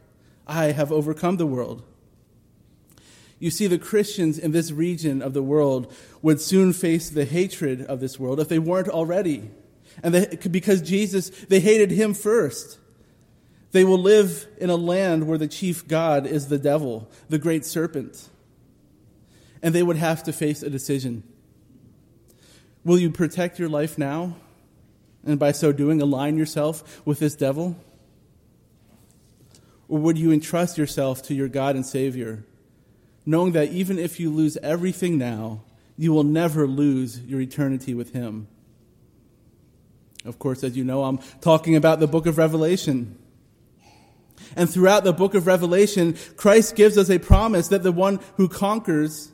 I 0.47 0.73
have 0.73 0.93
overcome 0.93 1.39
the 1.39 1.47
world. 1.47 1.83
You 3.39 3.51
see, 3.51 3.67
the 3.67 3.79
Christians 3.79 4.39
in 4.39 4.53
this 4.53 4.71
region 4.71 5.23
of 5.23 5.33
the 5.33 5.43
world 5.43 5.91
would 6.21 6.39
soon 6.39 6.75
face 6.75 7.09
the 7.09 7.25
hatred 7.25 7.81
of 7.81 8.01
this 8.01 8.21
world 8.21 8.41
if 8.41 8.51
they 8.51 8.59
weren't 8.59 8.91
already. 8.91 9.51
And 10.03 10.15
they, 10.15 10.37
because 10.51 10.83
Jesus, 10.83 11.31
they 11.31 11.61
hated 11.61 11.93
him 11.93 12.13
first. 12.13 12.79
They 13.73 13.85
will 13.85 13.97
live 13.97 14.47
in 14.59 14.69
a 14.69 14.77
land 14.77 15.27
where 15.27 15.39
the 15.39 15.49
chief 15.49 15.89
God 15.89 16.27
is 16.27 16.49
the 16.49 16.59
devil, 16.59 17.09
the 17.31 17.39
great 17.39 17.65
serpent. 17.65 18.29
And 19.63 19.75
they 19.75 19.83
would 19.83 19.97
have 19.97 20.25
to 20.25 20.33
face 20.35 20.63
a 20.63 20.69
decision. 20.69 21.23
Will 22.85 22.99
you 22.99 23.11
protect 23.11 23.59
your 23.59 23.71
life 23.71 23.97
now? 23.97 24.37
and 25.27 25.39
by 25.39 25.53
so 25.53 25.73
doing 25.73 26.01
align 26.01 26.39
yourself 26.39 27.05
with 27.05 27.19
this 27.19 27.35
devil? 27.35 27.77
Or 29.89 29.99
would 29.99 30.19
you 30.19 30.33
entrust 30.33 30.79
yourself 30.79 31.23
to 31.23 31.35
your 31.35 31.49
God 31.49 31.77
and 31.77 31.87
Savior, 31.87 32.45
knowing 33.25 33.53
that 33.53 33.71
even 33.71 33.99
if 33.99 34.19
you 34.19 34.31
lose 34.31 34.57
everything 34.59 35.19
now, 35.19 35.63
you 35.97 36.13
will 36.13 36.25
never 36.25 36.67
lose 36.67 37.21
your 37.21 37.41
eternity 37.41 37.95
with 37.95 38.13
Him? 38.13 38.49
Of 40.25 40.39
course, 40.39 40.65
as 40.65 40.77
you 40.77 40.85
know, 40.85 41.05
I'm 41.05 41.19
talking 41.41 41.77
about 41.77 42.01
the 42.01 42.09
book 42.09 42.27
of 42.27 42.37
Revelation. 42.37 43.17
And 44.57 44.69
throughout 44.69 45.05
the 45.05 45.13
book 45.13 45.35
of 45.35 45.47
Revelation, 45.47 46.17
Christ 46.37 46.75
gives 46.75 46.99
us 46.99 47.09
a 47.09 47.19
promise 47.19 47.69
that 47.69 47.83
the 47.83 47.93
one 47.93 48.21
who 48.37 48.49
conquers, 48.49 49.31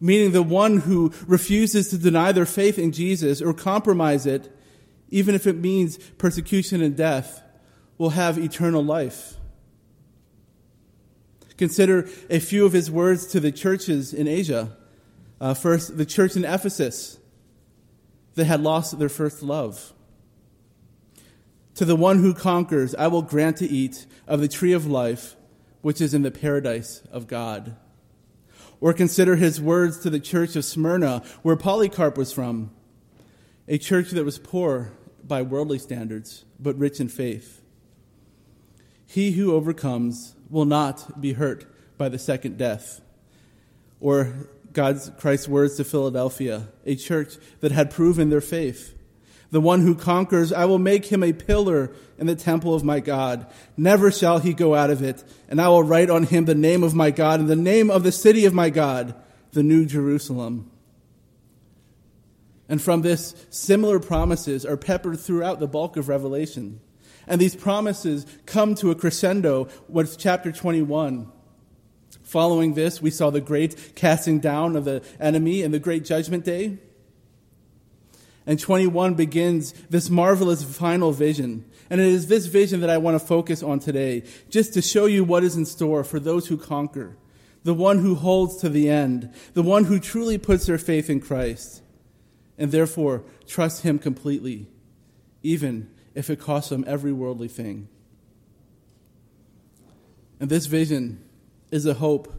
meaning 0.00 0.32
the 0.32 0.42
one 0.42 0.78
who 0.78 1.12
refuses 1.26 1.88
to 1.88 1.98
deny 1.98 2.32
their 2.32 2.46
faith 2.46 2.78
in 2.78 2.92
Jesus 2.92 3.40
or 3.40 3.54
compromise 3.54 4.26
it, 4.26 4.54
even 5.10 5.34
if 5.34 5.46
it 5.46 5.56
means 5.56 5.96
persecution 6.18 6.82
and 6.82 6.96
death, 6.96 7.42
will 7.96 8.10
have 8.10 8.36
eternal 8.38 8.84
life. 8.84 9.34
Consider 11.56 12.08
a 12.28 12.40
few 12.40 12.66
of 12.66 12.72
his 12.72 12.90
words 12.90 13.26
to 13.28 13.40
the 13.40 13.52
churches 13.52 14.12
in 14.12 14.26
Asia. 14.26 14.76
Uh, 15.40 15.54
first, 15.54 15.96
the 15.96 16.06
church 16.06 16.36
in 16.36 16.44
Ephesus 16.44 17.18
that 18.34 18.46
had 18.46 18.60
lost 18.60 18.98
their 18.98 19.08
first 19.08 19.42
love. 19.42 19.92
To 21.76 21.84
the 21.84 21.96
one 21.96 22.18
who 22.18 22.34
conquers, 22.34 22.94
I 22.94 23.08
will 23.08 23.22
grant 23.22 23.56
to 23.58 23.68
eat 23.68 24.06
of 24.26 24.40
the 24.40 24.48
tree 24.48 24.72
of 24.72 24.86
life, 24.86 25.36
which 25.82 26.00
is 26.00 26.14
in 26.14 26.22
the 26.22 26.30
paradise 26.30 27.02
of 27.10 27.26
God. 27.26 27.76
Or 28.80 28.92
consider 28.92 29.36
his 29.36 29.60
words 29.60 29.98
to 30.00 30.10
the 30.10 30.20
church 30.20 30.56
of 30.56 30.64
Smyrna, 30.64 31.22
where 31.42 31.56
Polycarp 31.56 32.16
was 32.16 32.32
from, 32.32 32.70
a 33.66 33.78
church 33.78 34.10
that 34.10 34.24
was 34.24 34.38
poor 34.38 34.92
by 35.22 35.42
worldly 35.42 35.78
standards, 35.78 36.44
but 36.60 36.78
rich 36.78 37.00
in 37.00 37.08
faith. 37.08 37.62
He 39.06 39.32
who 39.32 39.54
overcomes 39.54 40.33
will 40.50 40.64
not 40.64 41.20
be 41.20 41.32
hurt 41.32 41.66
by 41.96 42.08
the 42.08 42.18
second 42.18 42.58
death. 42.58 43.00
Or 44.00 44.32
God's 44.72 45.10
Christ's 45.18 45.48
words 45.48 45.76
to 45.76 45.84
Philadelphia, 45.84 46.68
a 46.84 46.96
church 46.96 47.36
that 47.60 47.72
had 47.72 47.90
proven 47.90 48.30
their 48.30 48.40
faith. 48.40 48.94
The 49.50 49.60
one 49.60 49.82
who 49.82 49.94
conquers, 49.94 50.52
I 50.52 50.64
will 50.64 50.80
make 50.80 51.06
him 51.06 51.22
a 51.22 51.32
pillar 51.32 51.92
in 52.18 52.26
the 52.26 52.34
temple 52.34 52.74
of 52.74 52.82
my 52.82 52.98
God. 52.98 53.46
Never 53.76 54.10
shall 54.10 54.38
he 54.38 54.52
go 54.52 54.74
out 54.74 54.90
of 54.90 55.02
it. 55.02 55.22
And 55.48 55.60
I 55.60 55.68
will 55.68 55.84
write 55.84 56.10
on 56.10 56.24
him 56.24 56.44
the 56.44 56.54
name 56.54 56.82
of 56.82 56.94
my 56.94 57.12
God 57.12 57.38
and 57.38 57.48
the 57.48 57.54
name 57.54 57.90
of 57.90 58.02
the 58.02 58.10
city 58.10 58.46
of 58.46 58.54
my 58.54 58.70
God, 58.70 59.14
the 59.52 59.62
new 59.62 59.86
Jerusalem 59.86 60.70
and 62.68 62.80
from 62.80 63.02
this, 63.02 63.34
similar 63.50 64.00
promises 64.00 64.64
are 64.64 64.76
peppered 64.76 65.20
throughout 65.20 65.60
the 65.60 65.66
bulk 65.66 65.96
of 65.96 66.08
Revelation. 66.08 66.80
And 67.26 67.40
these 67.40 67.56
promises 67.56 68.26
come 68.46 68.74
to 68.76 68.90
a 68.90 68.94
crescendo 68.94 69.68
with 69.88 70.18
chapter 70.18 70.52
21. 70.52 71.30
Following 72.22 72.74
this, 72.74 73.02
we 73.02 73.10
saw 73.10 73.30
the 73.30 73.40
great 73.40 73.94
casting 73.94 74.40
down 74.40 74.76
of 74.76 74.84
the 74.84 75.02
enemy 75.20 75.62
and 75.62 75.72
the 75.72 75.78
great 75.78 76.04
judgment 76.04 76.44
day. 76.44 76.78
And 78.46 78.58
21 78.58 79.14
begins 79.14 79.72
this 79.88 80.10
marvelous 80.10 80.62
final 80.62 81.12
vision. 81.12 81.64
And 81.88 82.00
it 82.00 82.06
is 82.06 82.26
this 82.28 82.46
vision 82.46 82.80
that 82.80 82.90
I 82.90 82.98
want 82.98 83.18
to 83.18 83.26
focus 83.26 83.62
on 83.62 83.78
today, 83.78 84.24
just 84.50 84.74
to 84.74 84.82
show 84.82 85.06
you 85.06 85.24
what 85.24 85.44
is 85.44 85.56
in 85.56 85.66
store 85.66 86.04
for 86.04 86.18
those 86.18 86.48
who 86.48 86.56
conquer, 86.56 87.16
the 87.62 87.74
one 87.74 87.98
who 87.98 88.14
holds 88.14 88.56
to 88.58 88.68
the 88.68 88.90
end, 88.90 89.32
the 89.54 89.62
one 89.62 89.84
who 89.84 89.98
truly 89.98 90.38
puts 90.38 90.66
their 90.66 90.78
faith 90.78 91.08
in 91.08 91.20
Christ, 91.20 91.82
and 92.58 92.70
therefore 92.70 93.24
trust 93.46 93.82
Him 93.82 93.98
completely, 93.98 94.66
even 95.42 95.90
if 96.14 96.30
it 96.30 96.40
costs 96.40 96.70
them 96.70 96.84
every 96.86 97.12
worldly 97.12 97.48
thing. 97.48 97.88
And 100.40 100.50
this 100.50 100.66
vision 100.66 101.24
is 101.70 101.86
a 101.86 101.94
hope 101.94 102.32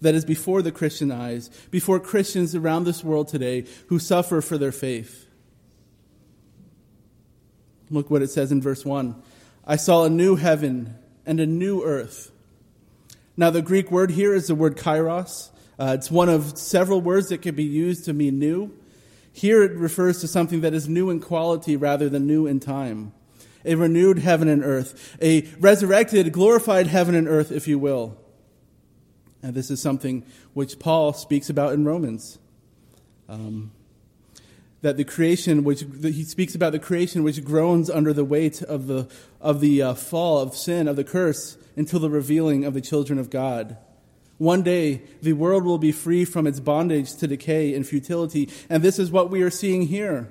that 0.00 0.14
is 0.14 0.24
before 0.24 0.62
the 0.62 0.72
Christian 0.72 1.10
eyes, 1.10 1.48
before 1.70 2.00
Christians 2.00 2.54
around 2.54 2.84
this 2.84 3.04
world 3.04 3.28
today 3.28 3.64
who 3.86 3.98
suffer 3.98 4.40
for 4.40 4.58
their 4.58 4.72
faith. 4.72 5.28
Look 7.88 8.10
what 8.10 8.22
it 8.22 8.30
says 8.30 8.52
in 8.52 8.60
verse 8.60 8.84
1 8.84 9.22
I 9.64 9.76
saw 9.76 10.04
a 10.04 10.10
new 10.10 10.36
heaven 10.36 10.96
and 11.24 11.38
a 11.38 11.46
new 11.46 11.84
earth. 11.84 12.32
Now, 13.36 13.50
the 13.50 13.62
Greek 13.62 13.90
word 13.90 14.10
here 14.10 14.34
is 14.34 14.48
the 14.48 14.54
word 14.54 14.76
kainos. 14.76 15.50
Uh, 15.78 15.96
it's 15.98 16.10
one 16.10 16.28
of 16.28 16.58
several 16.58 17.00
words 17.00 17.28
that 17.28 17.42
can 17.42 17.54
be 17.54 17.64
used 17.64 18.04
to 18.04 18.12
mean 18.12 18.38
new. 18.38 18.72
Here 19.32 19.62
it 19.62 19.72
refers 19.72 20.20
to 20.20 20.28
something 20.28 20.60
that 20.60 20.74
is 20.74 20.88
new 20.88 21.08
in 21.08 21.20
quality 21.20 21.76
rather 21.76 22.08
than 22.08 22.26
new 22.26 22.46
in 22.46 22.60
time. 22.60 23.12
A 23.64 23.74
renewed 23.74 24.18
heaven 24.18 24.48
and 24.48 24.64
earth, 24.64 25.16
a 25.22 25.42
resurrected, 25.60 26.32
glorified 26.32 26.88
heaven 26.88 27.14
and 27.14 27.28
earth, 27.28 27.52
if 27.52 27.68
you 27.68 27.78
will. 27.78 28.16
And 29.42 29.54
this 29.54 29.70
is 29.70 29.80
something 29.80 30.24
which 30.52 30.78
Paul 30.78 31.12
speaks 31.12 31.50
about 31.50 31.72
in 31.72 31.84
Romans. 31.84 32.38
Um, 33.28 33.72
that 34.82 34.96
the 34.96 35.04
creation, 35.04 35.64
which 35.64 35.84
he 36.02 36.24
speaks 36.24 36.54
about 36.54 36.72
the 36.72 36.78
creation 36.78 37.22
which 37.22 37.42
groans 37.44 37.88
under 37.88 38.12
the 38.12 38.24
weight 38.24 38.62
of 38.62 38.88
the, 38.88 39.08
of 39.40 39.60
the 39.60 39.80
uh, 39.80 39.94
fall, 39.94 40.40
of 40.40 40.56
sin, 40.56 40.88
of 40.88 40.96
the 40.96 41.04
curse, 41.04 41.56
until 41.76 42.00
the 42.00 42.10
revealing 42.10 42.64
of 42.64 42.74
the 42.74 42.80
children 42.80 43.18
of 43.18 43.30
God. 43.30 43.76
One 44.38 44.62
day, 44.62 45.02
the 45.22 45.34
world 45.34 45.64
will 45.64 45.78
be 45.78 45.92
free 45.92 46.24
from 46.24 46.48
its 46.48 46.58
bondage 46.58 47.14
to 47.16 47.28
decay 47.28 47.74
and 47.74 47.86
futility, 47.86 48.50
and 48.68 48.82
this 48.82 48.98
is 48.98 49.12
what 49.12 49.30
we 49.30 49.42
are 49.42 49.50
seeing 49.50 49.82
here. 49.82 50.28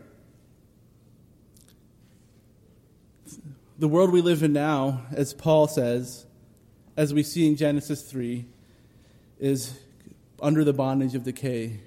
The 3.82 3.88
world 3.88 4.12
we 4.12 4.22
live 4.22 4.44
in 4.44 4.54
now, 4.54 5.08
as 5.12 5.34
Paul 5.34 5.68
says, 5.68 6.28
as 6.96 7.16
we 7.16 7.24
see 7.24 7.48
in 7.48 7.56
Genesis 7.56 8.04
3, 8.04 8.46
is 9.40 9.80
under 10.40 10.64
the 10.64 10.72
bondage 10.72 11.16
of 11.16 11.24
decay 11.24 11.80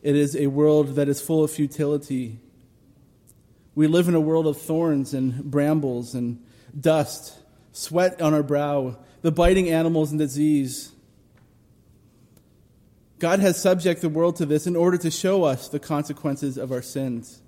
it 0.00 0.14
is 0.14 0.36
a 0.36 0.46
world 0.46 0.94
that 0.94 1.08
is 1.08 1.20
full 1.20 1.42
of 1.42 1.50
futility. 1.50 2.38
We 3.74 3.88
live 3.88 4.06
in 4.06 4.14
a 4.14 4.20
world 4.20 4.46
of 4.46 4.62
thorns 4.62 5.12
and 5.12 5.42
brambles 5.42 6.14
and 6.14 6.40
dust, 6.80 7.36
sweat 7.72 8.22
on 8.22 8.32
our 8.32 8.44
brow, 8.44 8.96
the 9.22 9.32
biting 9.32 9.70
animals 9.70 10.12
and 10.12 10.20
disease. 10.20 10.92
God 13.18 13.40
has 13.40 13.60
subject 13.60 14.02
the 14.02 14.08
world 14.08 14.36
to 14.36 14.46
this 14.46 14.68
in 14.68 14.76
order 14.76 14.96
to 14.98 15.10
show 15.10 15.42
us 15.42 15.66
the 15.66 15.80
consequences 15.80 16.56
of 16.56 16.70
our 16.70 16.80
sins. 16.80 17.42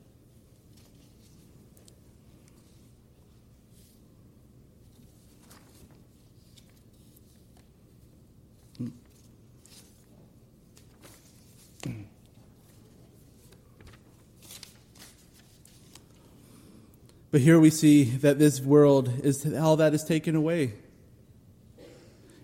But 17.31 17.41
here 17.43 17.61
we 17.61 17.71
see 17.71 18.05
that 18.05 18.39
this 18.39 18.61
world 18.61 19.13
is 19.23 19.47
all 19.55 19.77
that 19.77 19.95
is 19.95 20.03
taken 20.03 20.35
away. 20.35 20.75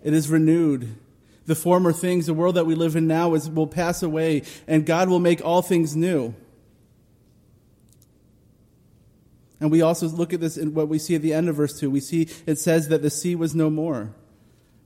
It 0.05 0.14
is 0.14 0.29
renewed. 0.29 0.96
The 1.46 1.57
former 1.57 1.92
things, 1.92 2.27
the 2.27 2.35
world 2.35 2.55
that 2.55 2.66
we 2.66 2.75
live 2.75 2.94
in 2.94 3.07
now, 3.07 3.35
is, 3.35 3.51
will 3.51 3.66
pass 3.66 4.03
away, 4.03 4.42
and 4.66 4.87
God 4.87 5.09
will 5.09 5.18
make 5.18 5.44
all 5.44 5.62
things 5.62 5.96
new. 5.96 6.35
And 9.59 9.70
we 9.70 9.83
also 9.83 10.07
look 10.09 10.33
at 10.33 10.40
this 10.40 10.57
in 10.57 10.75
what 10.75 10.88
we 10.88 10.99
see 10.99 11.14
at 11.14 11.22
the 11.22 11.33
end 11.33 11.49
of 11.49 11.57
verse 11.57 11.79
2. 11.79 11.90
We 11.90 12.01
see 12.01 12.29
it 12.46 12.59
says 12.59 12.88
that 12.88 13.03
the 13.03 13.11
sea 13.11 13.35
was 13.35 13.55
no 13.55 13.70
more. 13.70 14.14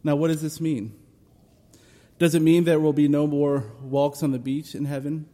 Now, 0.05 0.17
what 0.17 0.29
does 0.29 0.43
this 0.43 0.61
mean? 0.61 0.95
Does 2.19 2.35
it 2.35 2.41
mean 2.41 2.65
there 2.65 2.81
will 2.81 2.93
be 2.93 3.09
no 3.09 3.27
more 3.27 3.73
walks 3.83 4.23
on 4.23 4.31
the 4.31 4.39
beach 4.39 4.75
in 4.75 4.85
heaven? 4.85 5.27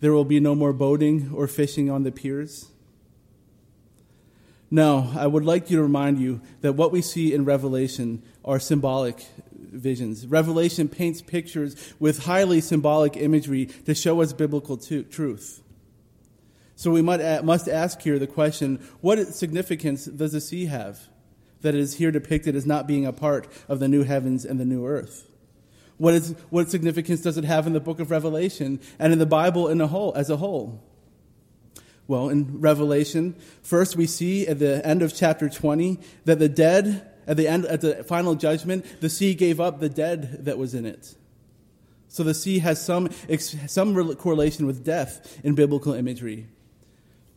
There 0.00 0.12
will 0.12 0.24
be 0.24 0.40
no 0.40 0.54
more 0.54 0.72
boating 0.72 1.30
or 1.32 1.46
fishing 1.46 1.90
on 1.90 2.02
the 2.02 2.10
piers? 2.10 2.71
No, 4.72 5.12
I 5.14 5.26
would 5.26 5.44
like 5.44 5.70
you 5.70 5.76
to 5.76 5.82
remind 5.82 6.18
you 6.18 6.40
that 6.62 6.72
what 6.72 6.92
we 6.92 7.02
see 7.02 7.34
in 7.34 7.44
Revelation 7.44 8.22
are 8.42 8.58
symbolic 8.58 9.22
visions. 9.52 10.26
Revelation 10.26 10.88
paints 10.88 11.20
pictures 11.20 11.92
with 12.00 12.24
highly 12.24 12.62
symbolic 12.62 13.14
imagery 13.18 13.66
to 13.66 13.94
show 13.94 14.22
us 14.22 14.32
biblical 14.32 14.78
truth. 14.78 15.62
So 16.74 16.90
we 16.90 17.02
must 17.02 17.68
ask 17.68 18.00
here 18.00 18.18
the 18.18 18.26
question 18.26 18.82
what 19.02 19.18
significance 19.34 20.06
does 20.06 20.32
the 20.32 20.40
sea 20.40 20.64
have 20.64 21.00
that 21.60 21.74
is 21.74 21.96
here 21.96 22.10
depicted 22.10 22.56
as 22.56 22.64
not 22.64 22.86
being 22.86 23.04
a 23.04 23.12
part 23.12 23.48
of 23.68 23.78
the 23.78 23.88
new 23.88 24.04
heavens 24.04 24.46
and 24.46 24.58
the 24.58 24.64
new 24.64 24.86
earth? 24.86 25.28
What, 25.98 26.14
is, 26.14 26.34
what 26.48 26.70
significance 26.70 27.20
does 27.20 27.36
it 27.36 27.44
have 27.44 27.66
in 27.66 27.74
the 27.74 27.80
book 27.80 28.00
of 28.00 28.10
Revelation 28.10 28.80
and 28.98 29.12
in 29.12 29.18
the 29.18 29.26
Bible 29.26 29.68
in 29.68 29.82
a 29.82 29.86
whole, 29.86 30.14
as 30.14 30.30
a 30.30 30.38
whole? 30.38 30.82
Well, 32.12 32.28
in 32.28 32.60
Revelation, 32.60 33.36
first 33.62 33.96
we 33.96 34.06
see 34.06 34.46
at 34.46 34.58
the 34.58 34.86
end 34.86 35.00
of 35.00 35.14
chapter 35.14 35.48
20 35.48 35.98
that 36.26 36.38
the 36.38 36.46
dead, 36.46 37.10
at 37.26 37.38
the 37.38 37.48
end, 37.48 37.64
at 37.64 37.80
the 37.80 38.04
final 38.04 38.34
judgment, 38.34 38.84
the 39.00 39.08
sea 39.08 39.32
gave 39.32 39.60
up 39.60 39.80
the 39.80 39.88
dead 39.88 40.44
that 40.44 40.58
was 40.58 40.74
in 40.74 40.84
it. 40.84 41.14
So 42.08 42.22
the 42.22 42.34
sea 42.34 42.58
has 42.58 42.84
some, 42.84 43.08
some 43.66 44.14
correlation 44.16 44.66
with 44.66 44.84
death 44.84 45.40
in 45.42 45.54
biblical 45.54 45.94
imagery. 45.94 46.48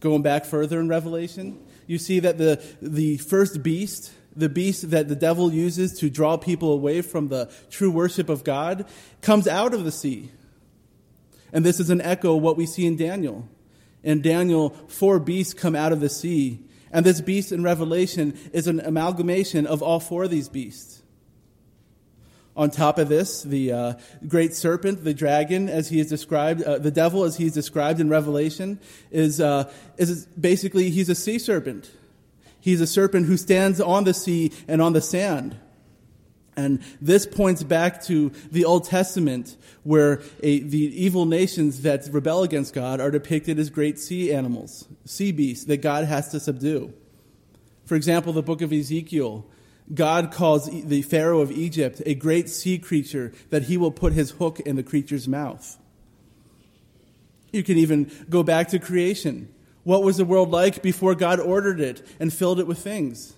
Going 0.01 0.23
back 0.23 0.43
further 0.43 0.77
in 0.81 0.89
Revelation, 0.89 1.57
you 1.87 1.97
see 1.97 2.19
that 2.19 2.37
the, 2.37 2.61
the 2.81 3.15
first 3.15 3.63
beast, 3.63 4.11
the 4.35 4.49
beast 4.49 4.91
that 4.91 5.07
the 5.07 5.15
devil 5.15 5.53
uses 5.53 5.97
to 5.99 6.09
draw 6.09 6.35
people 6.35 6.73
away 6.73 7.01
from 7.01 7.29
the 7.29 7.49
true 7.69 7.91
worship 7.91 8.27
of 8.27 8.43
God, 8.43 8.85
comes 9.21 9.47
out 9.47 9.73
of 9.73 9.85
the 9.85 9.91
sea. 9.93 10.31
And 11.53 11.65
this 11.65 11.79
is 11.79 11.89
an 11.89 12.01
echo 12.01 12.35
of 12.35 12.41
what 12.41 12.57
we 12.57 12.65
see 12.65 12.85
in 12.85 12.97
Daniel 12.97 13.47
in 14.05 14.21
Daniel, 14.21 14.69
four 14.87 15.19
beasts 15.19 15.53
come 15.53 15.75
out 15.75 15.91
of 15.91 15.99
the 15.99 16.09
sea. 16.09 16.59
And 16.91 17.05
this 17.05 17.19
beast 17.19 17.51
in 17.51 17.63
Revelation 17.63 18.37
is 18.53 18.67
an 18.67 18.79
amalgamation 18.79 19.67
of 19.67 19.81
all 19.81 19.99
four 19.99 20.23
of 20.23 20.29
these 20.29 20.47
beasts. 20.47 21.01
On 22.55 22.69
top 22.69 22.99
of 22.99 23.09
this, 23.09 23.41
the 23.41 23.71
uh, 23.73 23.93
great 24.25 24.53
serpent, 24.53 25.03
the 25.03 25.13
dragon, 25.13 25.67
as 25.67 25.89
he 25.89 25.99
is 25.99 26.07
described, 26.07 26.61
uh, 26.61 26.77
the 26.77 26.91
devil, 26.91 27.25
as 27.25 27.35
he 27.35 27.47
is 27.47 27.53
described 27.53 27.99
in 27.99 28.07
Revelation, 28.07 28.79
is, 29.11 29.41
uh, 29.41 29.69
is 29.97 30.25
basically 30.39 30.89
he's 30.89 31.09
a 31.09 31.15
sea 31.15 31.37
serpent. 31.37 31.91
He's 32.61 32.79
a 32.79 32.87
serpent 32.87 33.25
who 33.25 33.35
stands 33.35 33.81
on 33.81 34.05
the 34.05 34.13
sea 34.13 34.53
and 34.67 34.81
on 34.81 34.93
the 34.93 35.01
sand. 35.01 35.57
And 36.57 36.81
this 37.01 37.25
points 37.25 37.63
back 37.63 38.01
to 38.03 38.31
the 38.51 38.63
Old 38.65 38.85
Testament, 38.85 39.57
where 39.83 40.21
a, 40.41 40.59
the 40.59 41.03
evil 41.03 41.25
nations 41.25 41.81
that 41.81 42.07
rebel 42.11 42.43
against 42.43 42.73
God 42.73 43.01
are 43.01 43.11
depicted 43.11 43.59
as 43.59 43.69
great 43.69 43.99
sea 43.99 44.33
animals, 44.33 44.87
sea 45.03 45.31
beasts 45.31 45.65
that 45.65 45.81
God 45.81 46.05
has 46.05 46.29
to 46.29 46.39
subdue. 46.39 46.93
For 47.85 47.95
example, 47.95 48.33
the 48.33 48.41
book 48.41 48.61
of 48.61 48.71
Ezekiel, 48.71 49.45
God 49.93 50.31
calls 50.31 50.69
the 50.69 51.01
Pharaoh 51.03 51.41
of 51.41 51.51
Egypt 51.51 52.01
a 52.05 52.15
great 52.15 52.49
sea 52.49 52.79
creature 52.79 53.33
that 53.49 53.63
he 53.63 53.77
will 53.77 53.91
put 53.91 54.13
his 54.13 54.31
hook 54.31 54.59
in 54.61 54.75
the 54.75 54.83
creature's 54.83 55.27
mouth. 55.27 55.77
You 57.51 57.63
can 57.63 57.77
even 57.77 58.11
go 58.29 58.43
back 58.43 58.69
to 58.69 58.79
creation. 58.79 59.53
What 59.83 60.03
was 60.03 60.17
the 60.17 60.25
world 60.25 60.51
like 60.51 60.81
before 60.81 61.13
God 61.15 61.39
ordered 61.39 61.79
it 61.79 62.05
and 62.19 62.33
filled 62.33 62.59
it 62.59 62.67
with 62.67 62.79
things? 62.79 63.35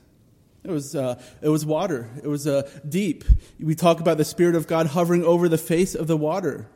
It 0.64 0.72
was, 0.72 0.96
uh, 0.96 1.22
it 1.42 1.50
was 1.50 1.66
water. 1.66 2.10
It 2.22 2.28
was 2.28 2.48
uh, 2.48 2.70
deep. 2.88 3.24
We 3.60 3.76
talk 3.76 4.00
about 4.00 4.18
the 4.18 4.26
Spirit 4.26 4.56
of 4.56 4.68
God 4.68 4.88
hovering 4.88 5.24
over 5.24 5.48
the 5.48 5.58
face 5.58 5.96
of 5.96 6.08
the 6.08 6.18
water, 6.18 6.68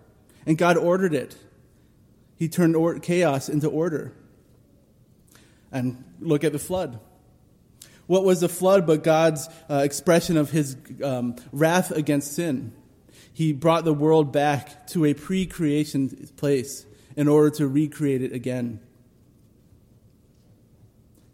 and 0.45 0.57
God 0.57 0.77
ordered 0.77 1.13
it. 1.13 1.35
He 2.37 2.47
turned 2.47 2.75
or- 2.75 2.99
chaos 2.99 3.49
into 3.49 3.67
order. 3.69 4.13
And 5.71 6.03
look 6.19 6.43
at 6.43 6.51
the 6.51 6.59
flood. 6.59 6.99
What 8.07 8.25
was 8.25 8.41
the 8.41 8.49
flood 8.49 8.85
but 8.85 9.03
God's 9.03 9.47
uh, 9.69 9.75
expression 9.75 10.35
of 10.37 10.51
his 10.51 10.75
um, 11.03 11.35
wrath 11.51 11.91
against 11.91 12.33
sin? 12.33 12.73
He 13.33 13.53
brought 13.53 13.85
the 13.85 13.93
world 13.93 14.33
back 14.33 14.87
to 14.87 15.05
a 15.05 15.13
pre 15.13 15.45
creation 15.45 16.29
place 16.35 16.85
in 17.15 17.27
order 17.27 17.49
to 17.57 17.67
recreate 17.67 18.21
it 18.21 18.33
again. 18.33 18.79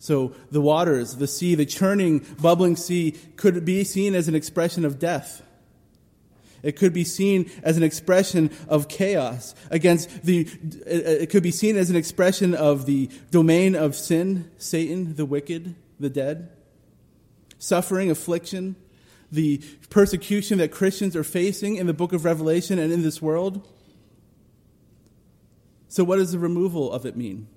So 0.08 0.34
the 0.52 0.62
waters, 0.62 1.17
the 1.17 1.28
sea, 1.28 1.54
the 1.54 1.65
churning, 1.65 2.26
bubbling 2.41 2.78
sea 2.78 3.17
could 3.36 3.65
be 3.65 3.84
seen 3.84 4.15
as 4.15 4.30
an 4.30 4.36
expression 4.36 4.86
of 4.86 5.00
death. 5.00 5.41
It 6.63 6.78
could 6.78 6.93
be 6.93 7.04
seen 7.04 7.52
as 7.62 7.76
an 7.76 7.84
expression 7.84 8.50
of 8.70 8.88
chaos 8.88 9.54
against 9.70 10.24
the, 10.24 10.48
it 10.86 11.30
could 11.30 11.43
be 11.43 11.52
seen 11.52 11.76
as 11.76 11.89
an 11.89 11.98
expression 11.98 12.56
of 12.56 12.86
the 12.86 13.10
domain 13.32 13.76
of 13.76 13.98
sin, 13.98 14.50
Satan, 14.58 15.17
the 15.17 15.26
wicked, 15.26 15.76
the 16.00 16.10
dead. 16.10 16.52
Suffering, 17.60 18.10
affliction, 18.10 18.78
the 19.30 19.62
persecution 19.89 20.60
that 20.60 20.72
Christians 20.72 21.17
are 21.17 21.26
facing 21.26 21.76
in 21.76 21.86
the 21.86 21.93
book 21.93 22.13
of 22.13 22.24
Revelation 22.24 22.80
and 22.80 22.93
in 22.93 23.02
this 23.02 23.22
world. 23.22 23.67
So, 25.89 26.06
what 26.06 26.15
does 26.15 26.32
the 26.32 26.39
removal 26.39 26.93
of 26.93 27.06
it 27.06 27.17
mean? 27.17 27.48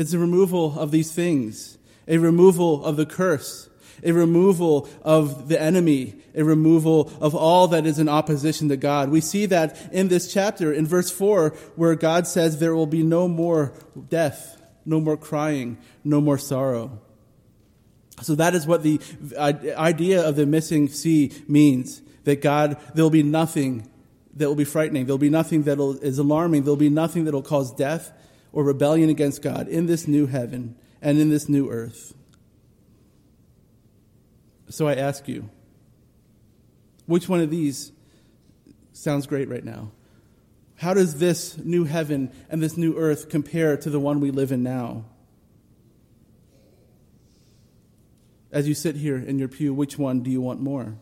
It's 0.00 0.12
the 0.12 0.18
removal 0.18 0.80
of 0.80 0.92
these 0.92 1.12
things, 1.12 1.76
a 2.08 2.16
removal 2.16 2.82
of 2.86 2.96
the 2.96 3.04
curse, 3.04 3.68
a 4.02 4.12
removal 4.12 4.88
of 5.02 5.48
the 5.48 5.60
enemy, 5.60 6.14
a 6.34 6.42
removal 6.42 7.12
of 7.20 7.34
all 7.34 7.68
that 7.68 7.84
is 7.84 7.98
in 7.98 8.08
opposition 8.08 8.70
to 8.70 8.78
God. 8.78 9.10
We 9.10 9.20
see 9.20 9.44
that 9.44 9.76
in 9.92 10.08
this 10.08 10.32
chapter, 10.32 10.72
in 10.72 10.86
verse 10.86 11.10
4, 11.10 11.50
where 11.76 11.94
God 11.96 12.26
says 12.26 12.60
there 12.60 12.74
will 12.74 12.86
be 12.86 13.02
no 13.02 13.28
more 13.28 13.74
death, 14.08 14.62
no 14.86 15.00
more 15.02 15.18
crying, 15.18 15.76
no 16.02 16.22
more 16.22 16.38
sorrow. 16.38 16.98
So 18.22 18.34
that 18.36 18.54
is 18.54 18.66
what 18.66 18.82
the 18.82 19.02
idea 19.76 20.26
of 20.26 20.34
the 20.34 20.46
missing 20.46 20.88
sea 20.88 21.30
means. 21.46 22.00
That 22.24 22.40
God, 22.40 22.78
there 22.94 23.04
will 23.04 23.10
be 23.10 23.22
nothing 23.22 23.86
that 24.32 24.48
will 24.48 24.54
be 24.54 24.64
frightening. 24.64 25.04
There 25.04 25.12
will 25.12 25.18
be 25.18 25.28
nothing 25.28 25.64
that 25.64 25.78
is 26.00 26.18
alarming. 26.18 26.62
There 26.62 26.70
will 26.70 26.76
be 26.76 26.88
nothing 26.88 27.26
that 27.26 27.34
will 27.34 27.42
cause 27.42 27.70
death 27.70 28.14
or 28.52 28.64
rebellion 28.64 29.10
against 29.10 29.42
God 29.42 29.68
in 29.68 29.86
this 29.86 30.08
new 30.08 30.26
heaven 30.26 30.76
and 31.00 31.18
in 31.18 31.30
this 31.30 31.48
new 31.48 31.70
earth. 31.70 32.14
So 34.68 34.86
I 34.86 34.94
ask 34.94 35.28
you, 35.28 35.48
which 37.06 37.28
one 37.28 37.40
of 37.40 37.50
these 37.50 37.92
sounds 38.92 39.26
great 39.26 39.48
right 39.48 39.64
now? 39.64 39.90
How 40.76 40.94
does 40.94 41.18
this 41.18 41.58
new 41.58 41.84
heaven 41.84 42.30
and 42.48 42.62
this 42.62 42.76
new 42.76 42.96
earth 42.96 43.28
compare 43.28 43.76
to 43.76 43.90
the 43.90 44.00
one 44.00 44.20
we 44.20 44.30
live 44.30 44.52
in 44.52 44.62
now? 44.62 45.04
As 48.52 48.66
you 48.66 48.74
sit 48.74 48.96
here 48.96 49.16
in 49.16 49.38
your 49.38 49.48
pew, 49.48 49.74
which 49.74 49.98
one 49.98 50.22
do 50.22 50.30
you 50.30 50.40
want 50.40 50.60
more? 50.60 50.94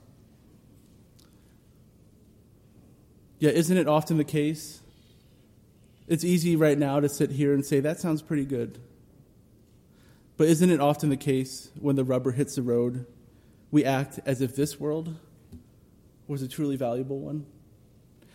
Yeah, 3.39 3.51
isn't 3.51 3.77
it 3.77 3.87
often 3.87 4.17
the 4.17 4.25
case? 4.25 4.81
It's 6.09 6.25
easy 6.25 6.57
right 6.57 6.79
now 6.79 7.01
to 7.01 7.09
sit 7.09 7.31
here 7.33 7.53
and 7.53 7.65
say, 7.65 7.81
that 7.81 8.01
sounds 8.01 8.23
pretty 8.23 8.47
good. 8.47 8.79
But 10.39 10.49
isn't 10.49 10.71
it 10.71 10.81
often 10.81 11.11
the 11.11 11.17
case 11.17 11.69
when 11.79 11.97
the 11.97 12.05
rubber 12.05 12.31
hits 12.31 12.55
the 12.55 12.63
road, 12.63 13.05
we 13.71 13.85
act 13.85 14.19
as 14.25 14.41
if 14.41 14.57
this 14.57 14.81
world 14.81 15.15
was 16.27 16.41
a 16.41 16.49
truly 16.49 16.77
valuable 16.77 17.19
one? 17.19 17.45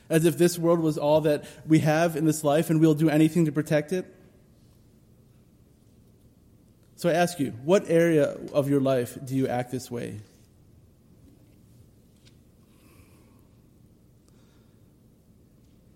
As 0.08 0.26
if 0.26 0.38
this 0.38 0.60
world 0.60 0.82
was 0.82 1.00
all 1.00 1.22
that 1.22 1.46
we 1.66 1.80
have 1.80 2.16
in 2.16 2.26
this 2.26 2.44
life 2.44 2.70
and 2.70 2.80
we'll 2.80 2.94
do 2.94 3.10
anything 3.10 3.46
to 3.46 3.52
protect 3.52 3.92
it? 3.92 4.06
So 6.96 7.10
I 7.10 7.14
ask 7.14 7.40
you, 7.40 7.52
what 7.64 7.90
area 7.90 8.38
of 8.54 8.70
your 8.70 8.82
life 8.82 9.18
do 9.26 9.36
you 9.36 9.48
act 9.48 9.72
this 9.72 9.90
way? 9.90 10.20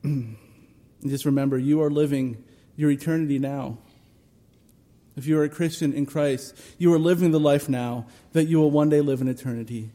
just 1.05 1.25
remember, 1.25 1.57
you 1.57 1.81
are 1.81 1.89
living 1.89 2.43
your 2.75 2.91
eternity 2.91 3.39
now. 3.39 3.77
If 5.15 5.25
you 5.25 5.39
are 5.39 5.43
a 5.43 5.49
Christian 5.49 5.93
in 5.93 6.05
Christ, 6.05 6.55
you 6.77 6.93
are 6.93 6.99
living 6.99 7.31
the 7.31 7.39
life 7.39 7.67
now 7.67 8.05
that 8.33 8.45
you 8.45 8.59
will 8.59 8.71
one 8.71 8.89
day 8.89 9.01
live 9.01 9.19
in 9.19 9.27
eternity. 9.27 9.91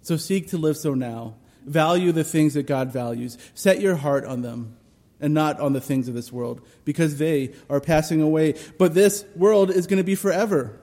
So 0.00 0.16
seek 0.16 0.48
to 0.48 0.58
live 0.58 0.76
so 0.76 0.94
now. 0.94 1.34
Value 1.64 2.12
the 2.12 2.24
things 2.24 2.54
that 2.54 2.66
God 2.66 2.92
values. 2.92 3.36
Set 3.54 3.80
your 3.80 3.96
heart 3.96 4.24
on 4.24 4.42
them 4.42 4.76
and 5.20 5.34
not 5.34 5.58
on 5.60 5.72
the 5.72 5.80
things 5.80 6.08
of 6.08 6.14
this 6.14 6.32
world 6.32 6.66
because 6.84 7.18
they 7.18 7.52
are 7.68 7.80
passing 7.80 8.20
away. 8.20 8.54
But 8.78 8.94
this 8.94 9.24
world 9.34 9.70
is 9.70 9.86
going 9.86 9.98
to 9.98 10.04
be 10.04 10.14
forever. 10.14 10.78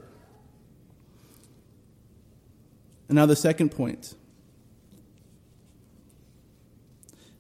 And 3.08 3.16
now, 3.16 3.26
the 3.26 3.36
second 3.36 3.70
point. 3.70 4.16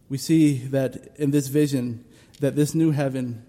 We 0.09 0.17
see 0.17 0.57
that 0.67 1.15
in 1.17 1.31
this 1.31 1.47
vision, 1.47 2.05
that 2.39 2.55
this 2.55 2.75
new 2.75 2.91
heaven 2.91 3.45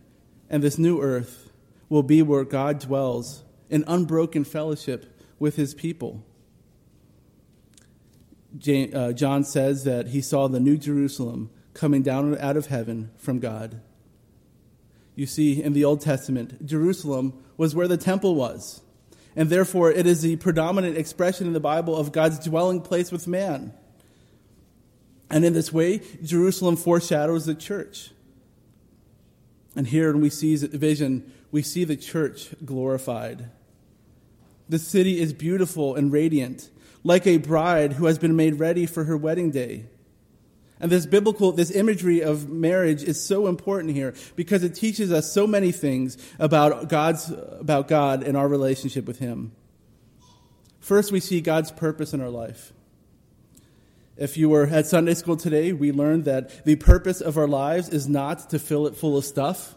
and 0.49 0.62
this 0.62 0.79
new 0.79 1.01
earth 1.01 1.51
will 1.88 2.03
be 2.03 2.23
where 2.23 2.45
God 2.45 2.79
dwells 2.79 3.43
in 3.69 3.85
unbroken 3.87 4.45
fellowship 4.45 5.21
with 5.38 5.57
his 5.57 5.75
people. 5.75 6.25
Uh, 8.57 9.12
John 9.12 9.43
says 9.45 9.85
that 9.85 10.09
he 10.09 10.21
saw 10.21 10.47
the 10.47 10.61
new 10.61 10.77
Jerusalem 10.77 11.51
coming 11.73 12.03
down 12.03 12.38
out 12.38 12.57
of 12.57 12.67
heaven 12.67 13.11
from 13.17 13.40
God. 13.40 13.81
You 15.17 15.27
see, 15.27 15.62
in 15.62 15.73
the 15.73 15.85
Old 15.85 16.01
Testament, 16.01 16.64
Jerusalem 16.64 17.35
was 17.57 17.75
where 17.75 17.88
the 17.88 17.97
temple 17.97 18.35
was. 18.35 18.81
And 19.37 19.51
therefore, 19.51 19.90
it 19.90 20.07
is 20.07 20.23
the 20.23 20.37
predominant 20.37 20.97
expression 20.97 21.47
in 21.47 21.53
the 21.53 21.61
Bible 21.61 21.97
of 21.97 22.12
God's 22.12 22.38
dwelling 22.38 22.81
place 22.81 23.11
with 23.11 23.27
man. 23.27 23.73
And 25.35 25.44
in 25.44 25.53
this 25.53 25.73
way, 25.73 26.01
Jerusalem 26.23 26.77
foreshadows 26.77 27.44
the 27.44 27.57
church. 27.57 28.12
And 29.75 29.85
here, 29.85 30.12
when 30.12 30.23
we 30.23 30.31
see 30.31 30.55
the 30.55 30.79
vision, 30.79 31.33
we 31.51 31.61
see 31.61 31.83
the 31.83 31.97
church 31.97 32.55
glorified. 32.64 33.51
The 34.68 34.79
city 34.79 35.20
is 35.20 35.33
beautiful 35.33 35.97
and 35.97 36.12
radiant, 36.12 36.70
like 37.03 37.27
a 37.27 37.38
bride 37.38 37.94
who 37.94 38.07
has 38.07 38.16
been 38.16 38.37
made 38.37 38.61
ready 38.61 38.87
for 38.87 39.05
her 39.05 39.16
wedding 39.16 39.51
day. 39.51 39.87
And 40.79 40.92
this 40.92 41.05
biblical, 41.05 41.51
this 41.51 41.73
imagery 41.73 42.20
of 42.23 42.49
marriage 42.49 43.03
is 43.03 43.20
so 43.20 43.49
important 43.49 43.92
here 43.92 44.14
because 44.37 44.62
it 44.62 44.77
teaches 44.77 45.11
us 45.11 45.33
so 45.33 45.49
many 45.49 45.73
things 45.73 46.16
about 46.38 46.88
God's, 46.88 47.33
about 47.59 47.88
God 47.88 48.23
and 48.23 48.37
our 48.37 48.47
relationship 48.47 49.05
with 49.05 49.18
Him. 49.18 49.51
First, 50.79 51.11
we 51.11 51.18
see 51.18 51.40
God's 51.40 51.73
purpose 51.73 52.14
in 52.14 52.20
our 52.20 52.31
life. 52.31 52.73
If 54.16 54.37
you 54.37 54.48
were 54.48 54.66
at 54.66 54.87
Sunday 54.87 55.14
school 55.14 55.37
today, 55.37 55.72
we 55.72 55.90
learned 55.90 56.24
that 56.27 56.64
the 56.64 56.77
purpose 56.77 57.20
of 57.20 57.37
our 57.37 57.48
lives 57.48 57.88
is 57.88 58.09
not 58.09 58.50
to 58.50 58.59
fill 58.59 58.87
it 58.87 58.94
full 58.94 59.16
of 59.16 59.24
stuff, 59.24 59.74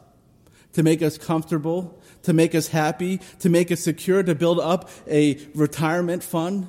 to 0.74 0.84
make 0.84 1.02
us 1.02 1.18
comfortable, 1.18 2.00
to 2.24 2.34
make 2.34 2.54
us 2.54 2.68
happy, 2.68 3.20
to 3.40 3.50
make 3.50 3.72
us 3.72 3.80
secure, 3.80 4.22
to 4.22 4.36
build 4.36 4.60
up 4.60 4.90
a 5.08 5.40
retirement 5.56 6.24
fund. 6.24 6.68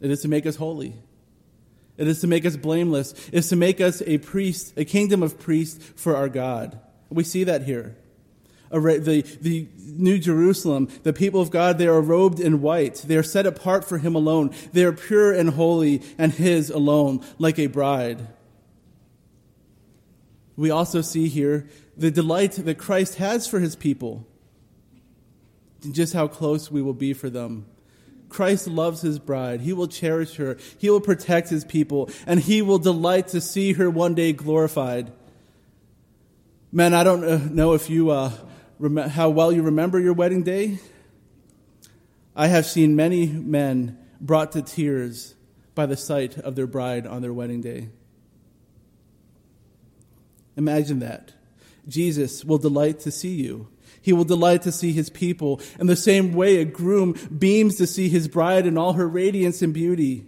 It 0.00 0.10
is 0.10 0.22
to 0.22 0.28
make 0.28 0.44
us 0.44 0.56
holy. 0.56 0.94
It 1.96 2.08
is 2.08 2.20
to 2.20 2.26
make 2.26 2.44
us 2.44 2.56
blameless. 2.56 3.12
It 3.28 3.34
is 3.34 3.48
to 3.50 3.56
make 3.56 3.80
us 3.80 4.02
a 4.06 4.18
priest, 4.18 4.74
a 4.76 4.84
kingdom 4.84 5.22
of 5.22 5.38
priests 5.38 5.82
for 5.94 6.16
our 6.16 6.28
God. 6.28 6.78
We 7.10 7.22
see 7.22 7.44
that 7.44 7.62
here. 7.62 7.96
The, 8.70 9.24
the 9.40 9.68
New 9.78 10.18
Jerusalem, 10.18 10.88
the 11.02 11.12
people 11.12 11.40
of 11.40 11.50
God, 11.50 11.78
they 11.78 11.86
are 11.86 12.00
robed 12.00 12.40
in 12.40 12.60
white. 12.60 12.96
They 12.96 13.16
are 13.16 13.22
set 13.22 13.46
apart 13.46 13.84
for 13.84 13.98
Him 13.98 14.14
alone. 14.14 14.52
They 14.72 14.84
are 14.84 14.92
pure 14.92 15.32
and 15.32 15.50
holy 15.50 16.02
and 16.18 16.32
His 16.32 16.70
alone, 16.70 17.24
like 17.38 17.58
a 17.58 17.66
bride. 17.66 18.26
We 20.56 20.70
also 20.70 21.02
see 21.02 21.28
here 21.28 21.68
the 21.96 22.10
delight 22.10 22.52
that 22.52 22.78
Christ 22.78 23.16
has 23.16 23.46
for 23.46 23.60
His 23.60 23.76
people, 23.76 24.26
and 25.82 25.94
just 25.94 26.12
how 26.12 26.28
close 26.28 26.70
we 26.70 26.82
will 26.82 26.94
be 26.94 27.12
for 27.12 27.30
them 27.30 27.66
Christ 28.28 28.66
loves 28.66 29.02
his 29.02 29.18
bride. 29.18 29.60
He 29.60 29.72
will 29.72 29.88
cherish 29.88 30.36
her. 30.36 30.56
He 30.78 30.90
will 30.90 31.00
protect 31.00 31.48
his 31.48 31.64
people, 31.64 32.10
and 32.26 32.40
he 32.40 32.62
will 32.62 32.78
delight 32.78 33.28
to 33.28 33.40
see 33.40 33.74
her 33.74 33.88
one 33.88 34.14
day 34.14 34.32
glorified. 34.32 35.12
Man, 36.72 36.92
I 36.92 37.04
don't 37.04 37.24
uh, 37.24 37.38
know 37.50 37.74
if 37.74 37.88
you 37.88 38.10
uh, 38.10 38.32
how 39.08 39.30
well 39.30 39.52
you 39.52 39.62
remember 39.62 39.98
your 39.98 40.12
wedding 40.12 40.42
day. 40.42 40.78
I 42.34 42.48
have 42.48 42.66
seen 42.66 42.96
many 42.96 43.26
men 43.26 43.98
brought 44.20 44.52
to 44.52 44.62
tears 44.62 45.34
by 45.74 45.86
the 45.86 45.96
sight 45.96 46.36
of 46.38 46.54
their 46.54 46.66
bride 46.66 47.06
on 47.06 47.22
their 47.22 47.32
wedding 47.32 47.60
day. 47.60 47.88
Imagine 50.56 50.98
that. 51.00 51.32
Jesus 51.88 52.44
will 52.44 52.58
delight 52.58 53.00
to 53.00 53.10
see 53.10 53.34
you. 53.34 53.68
He 54.00 54.12
will 54.12 54.24
delight 54.24 54.62
to 54.62 54.72
see 54.72 54.92
his 54.92 55.10
people. 55.10 55.60
In 55.78 55.86
the 55.86 55.96
same 55.96 56.32
way, 56.32 56.56
a 56.56 56.64
groom 56.64 57.12
beams 57.36 57.76
to 57.76 57.86
see 57.86 58.08
his 58.08 58.28
bride 58.28 58.66
in 58.66 58.78
all 58.78 58.94
her 58.94 59.08
radiance 59.08 59.62
and 59.62 59.72
beauty. 59.72 60.26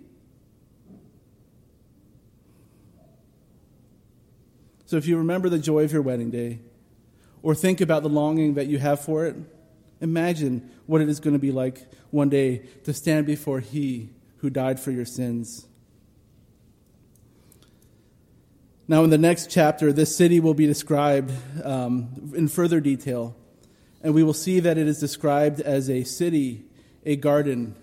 So, 4.87 4.97
if 4.97 5.07
you 5.07 5.19
remember 5.19 5.49
the 5.49 5.59
joy 5.59 5.85
of 5.85 5.93
your 5.93 6.03
wedding 6.03 6.31
day, 6.31 6.61
or 7.43 7.55
think 7.55 7.81
about 7.81 8.03
the 8.03 8.09
longing 8.09 8.55
that 8.55 8.67
you 8.67 8.79
have 8.79 9.01
for 9.01 9.27
it, 9.27 9.37
imagine 10.01 10.71
what 10.87 11.01
it 11.01 11.09
is 11.09 11.21
going 11.21 11.35
to 11.35 11.39
be 11.39 11.53
like 11.53 11.87
one 12.11 12.29
day 12.29 12.59
to 12.85 12.93
stand 12.93 13.27
before 13.27 13.61
He 13.61 14.11
who 14.39 14.51
died 14.51 14.81
for 14.81 14.91
your 14.91 15.05
sins. 15.05 15.67
Now, 18.91 19.05
in 19.05 19.11
the 19.11 19.19
next 19.19 19.51
chapter, 19.51 19.93
this 19.93 20.17
city 20.17 20.41
will 20.41 20.55
be 20.55 20.67
described 20.67 21.31
um, 21.63 22.33
in 22.35 22.49
further 22.49 22.81
detail. 22.81 23.37
And 24.03 24.15
we 24.15 24.23
will 24.23 24.33
see 24.33 24.61
that 24.61 24.79
it 24.79 24.87
is 24.87 24.99
described 24.99 25.61
as 25.61 25.91
a 25.91 26.05
city, 26.05 26.65
a 27.05 27.17
garden, 27.17 27.75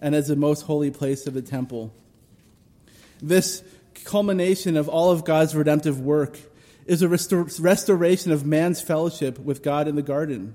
and 0.00 0.14
as 0.14 0.28
the 0.28 0.36
most 0.36 0.62
holy 0.62 0.90
place 0.90 1.26
of 1.26 1.34
the 1.34 1.42
temple. 1.42 1.92
This 3.20 3.62
culmination 4.04 4.76
of 4.76 4.88
all 4.88 5.10
of 5.10 5.24
God's 5.24 5.54
redemptive 5.54 6.00
work 6.00 6.38
is 6.86 7.02
a 7.02 7.08
restor- 7.08 7.62
restoration 7.62 8.32
of 8.32 8.46
man's 8.46 8.80
fellowship 8.80 9.38
with 9.38 9.62
God 9.62 9.88
in 9.88 9.96
the 9.96 10.02
garden, 10.02 10.54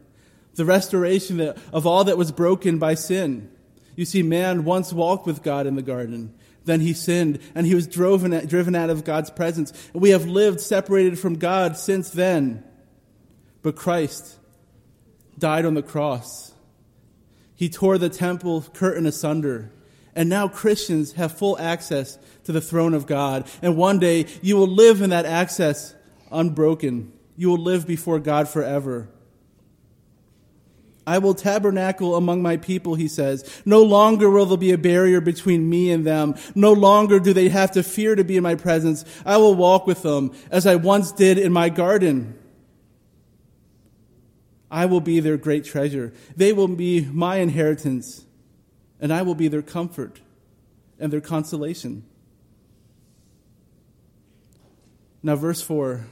the 0.55 0.65
restoration 0.65 1.39
of 1.39 1.85
all 1.85 2.03
that 2.05 2.17
was 2.17 2.31
broken 2.31 2.77
by 2.79 2.95
sin. 2.95 3.49
You 3.95 4.05
see, 4.05 4.23
man 4.23 4.63
once 4.63 4.91
walked 4.91 5.25
with 5.25 5.43
God 5.43 5.67
in 5.67 5.75
the 5.75 5.81
garden. 5.81 6.33
Then 6.63 6.79
he 6.81 6.93
sinned, 6.93 7.39
and 7.55 7.65
he 7.65 7.75
was 7.75 7.87
driven, 7.87 8.31
driven 8.47 8.75
out 8.75 8.89
of 8.89 9.03
God's 9.03 9.29
presence. 9.29 9.71
And 9.93 10.01
we 10.01 10.11
have 10.11 10.27
lived 10.27 10.61
separated 10.61 11.17
from 11.19 11.35
God 11.35 11.75
since 11.75 12.09
then. 12.09 12.63
But 13.61 13.75
Christ 13.75 14.37
died 15.37 15.65
on 15.65 15.73
the 15.73 15.81
cross. 15.81 16.53
He 17.55 17.69
tore 17.69 17.97
the 17.97 18.09
temple 18.09 18.65
curtain 18.73 19.05
asunder. 19.05 19.71
And 20.15 20.29
now 20.29 20.47
Christians 20.47 21.13
have 21.13 21.37
full 21.37 21.57
access 21.59 22.17
to 22.43 22.51
the 22.51 22.61
throne 22.61 22.93
of 22.93 23.07
God. 23.07 23.47
And 23.61 23.77
one 23.77 23.99
day 23.99 24.27
you 24.41 24.57
will 24.57 24.67
live 24.67 25.01
in 25.01 25.11
that 25.11 25.25
access 25.25 25.95
unbroken. 26.31 27.11
You 27.35 27.49
will 27.49 27.57
live 27.57 27.87
before 27.87 28.19
God 28.19 28.47
forever. 28.47 29.09
I 31.05 31.17
will 31.17 31.33
tabernacle 31.33 32.15
among 32.15 32.41
my 32.41 32.57
people, 32.57 32.95
he 32.95 33.07
says. 33.07 33.61
No 33.65 33.81
longer 33.81 34.29
will 34.29 34.45
there 34.45 34.57
be 34.57 34.71
a 34.71 34.77
barrier 34.77 35.19
between 35.19 35.69
me 35.69 35.91
and 35.91 36.05
them. 36.05 36.35
No 36.53 36.73
longer 36.73 37.19
do 37.19 37.33
they 37.33 37.49
have 37.49 37.71
to 37.71 37.83
fear 37.83 38.15
to 38.15 38.23
be 38.23 38.37
in 38.37 38.43
my 38.43 38.55
presence. 38.55 39.03
I 39.25 39.37
will 39.37 39.55
walk 39.55 39.87
with 39.87 40.03
them 40.03 40.31
as 40.51 40.67
I 40.67 40.75
once 40.75 41.11
did 41.11 41.37
in 41.37 41.51
my 41.51 41.69
garden. 41.69 42.37
I 44.69 44.85
will 44.85 45.01
be 45.01 45.19
their 45.19 45.37
great 45.37 45.65
treasure. 45.65 46.13
They 46.37 46.53
will 46.53 46.67
be 46.67 47.01
my 47.01 47.37
inheritance, 47.37 48.23
and 48.99 49.11
I 49.11 49.23
will 49.23 49.35
be 49.35 49.47
their 49.47 49.61
comfort 49.61 50.21
and 50.97 51.11
their 51.11 51.19
consolation. 51.19 52.03
Now, 55.23 55.35
verse 55.35 55.61
4 55.61 56.05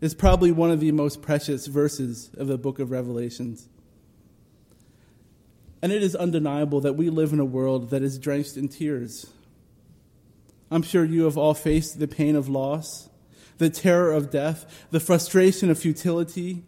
is 0.00 0.14
probably 0.14 0.52
one 0.52 0.70
of 0.70 0.80
the 0.80 0.92
most 0.92 1.22
precious 1.22 1.66
verses 1.66 2.30
of 2.36 2.48
the 2.48 2.58
book 2.58 2.78
of 2.78 2.90
Revelations. 2.90 3.68
And 5.82 5.92
it 5.92 6.02
is 6.02 6.16
undeniable 6.16 6.80
that 6.82 6.94
we 6.94 7.10
live 7.10 7.32
in 7.32 7.40
a 7.40 7.44
world 7.44 7.90
that 7.90 8.02
is 8.02 8.18
drenched 8.18 8.56
in 8.56 8.68
tears. 8.68 9.26
I'm 10.70 10.82
sure 10.82 11.04
you 11.04 11.24
have 11.24 11.38
all 11.38 11.54
faced 11.54 11.98
the 11.98 12.08
pain 12.08 12.34
of 12.34 12.48
loss, 12.48 13.08
the 13.58 13.70
terror 13.70 14.12
of 14.12 14.30
death, 14.30 14.86
the 14.90 15.00
frustration 15.00 15.70
of 15.70 15.78
futility. 15.78 16.64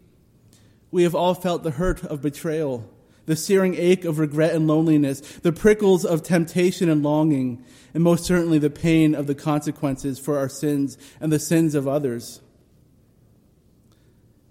We 0.89 1.03
have 1.03 1.15
all 1.15 1.33
felt 1.33 1.63
the 1.63 1.71
hurt 1.71 2.03
of 2.03 2.21
betrayal, 2.21 2.89
the 3.25 3.35
searing 3.35 3.75
ache 3.75 4.05
of 4.05 4.17
regret 4.17 4.55
and 4.55 4.67
loneliness, 4.67 5.19
the 5.19 5.51
prickles 5.51 6.05
of 6.05 6.23
temptation 6.23 6.89
and 6.89 7.03
longing, 7.03 7.63
and 7.93 8.03
most 8.03 8.23
certainly 8.23 8.57
the 8.57 8.69
pain 8.69 9.13
of 9.13 9.27
the 9.27 9.35
consequences 9.35 10.17
for 10.17 10.37
our 10.37 10.49
sins 10.49 10.97
and 11.19 11.31
the 11.31 11.39
sins 11.39 11.75
of 11.75 11.87
others. 11.87 12.41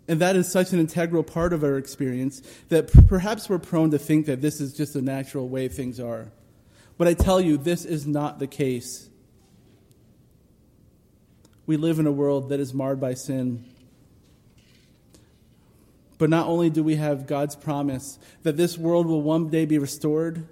And 0.08 0.20
that 0.20 0.36
is 0.36 0.50
such 0.50 0.72
an 0.72 0.80
integral 0.80 1.22
part 1.22 1.52
of 1.52 1.62
our 1.62 1.76
experience 1.76 2.42
that 2.70 2.90
perhaps 3.06 3.48
we're 3.48 3.58
prone 3.58 3.90
to 3.90 3.98
think 3.98 4.24
that 4.26 4.40
this 4.40 4.58
is 4.60 4.72
just 4.72 4.96
a 4.96 5.02
natural 5.02 5.48
way 5.48 5.68
things 5.68 6.00
are. 6.00 6.32
But 6.96 7.06
I 7.06 7.14
tell 7.14 7.40
you, 7.40 7.58
this 7.58 7.84
is 7.84 8.06
not 8.06 8.38
the 8.38 8.46
case. 8.46 9.10
We 11.66 11.76
live 11.76 11.98
in 11.98 12.06
a 12.06 12.12
world 12.12 12.48
that 12.48 12.58
is 12.58 12.72
marred 12.72 12.98
by 12.98 13.12
sin. 13.12 13.66
But 16.16 16.30
not 16.30 16.46
only 16.48 16.70
do 16.70 16.82
we 16.82 16.96
have 16.96 17.26
God's 17.26 17.54
promise 17.54 18.18
that 18.42 18.56
this 18.56 18.78
world 18.78 19.06
will 19.06 19.22
one 19.22 19.50
day 19.50 19.66
be 19.66 19.78
restored, 19.78 20.48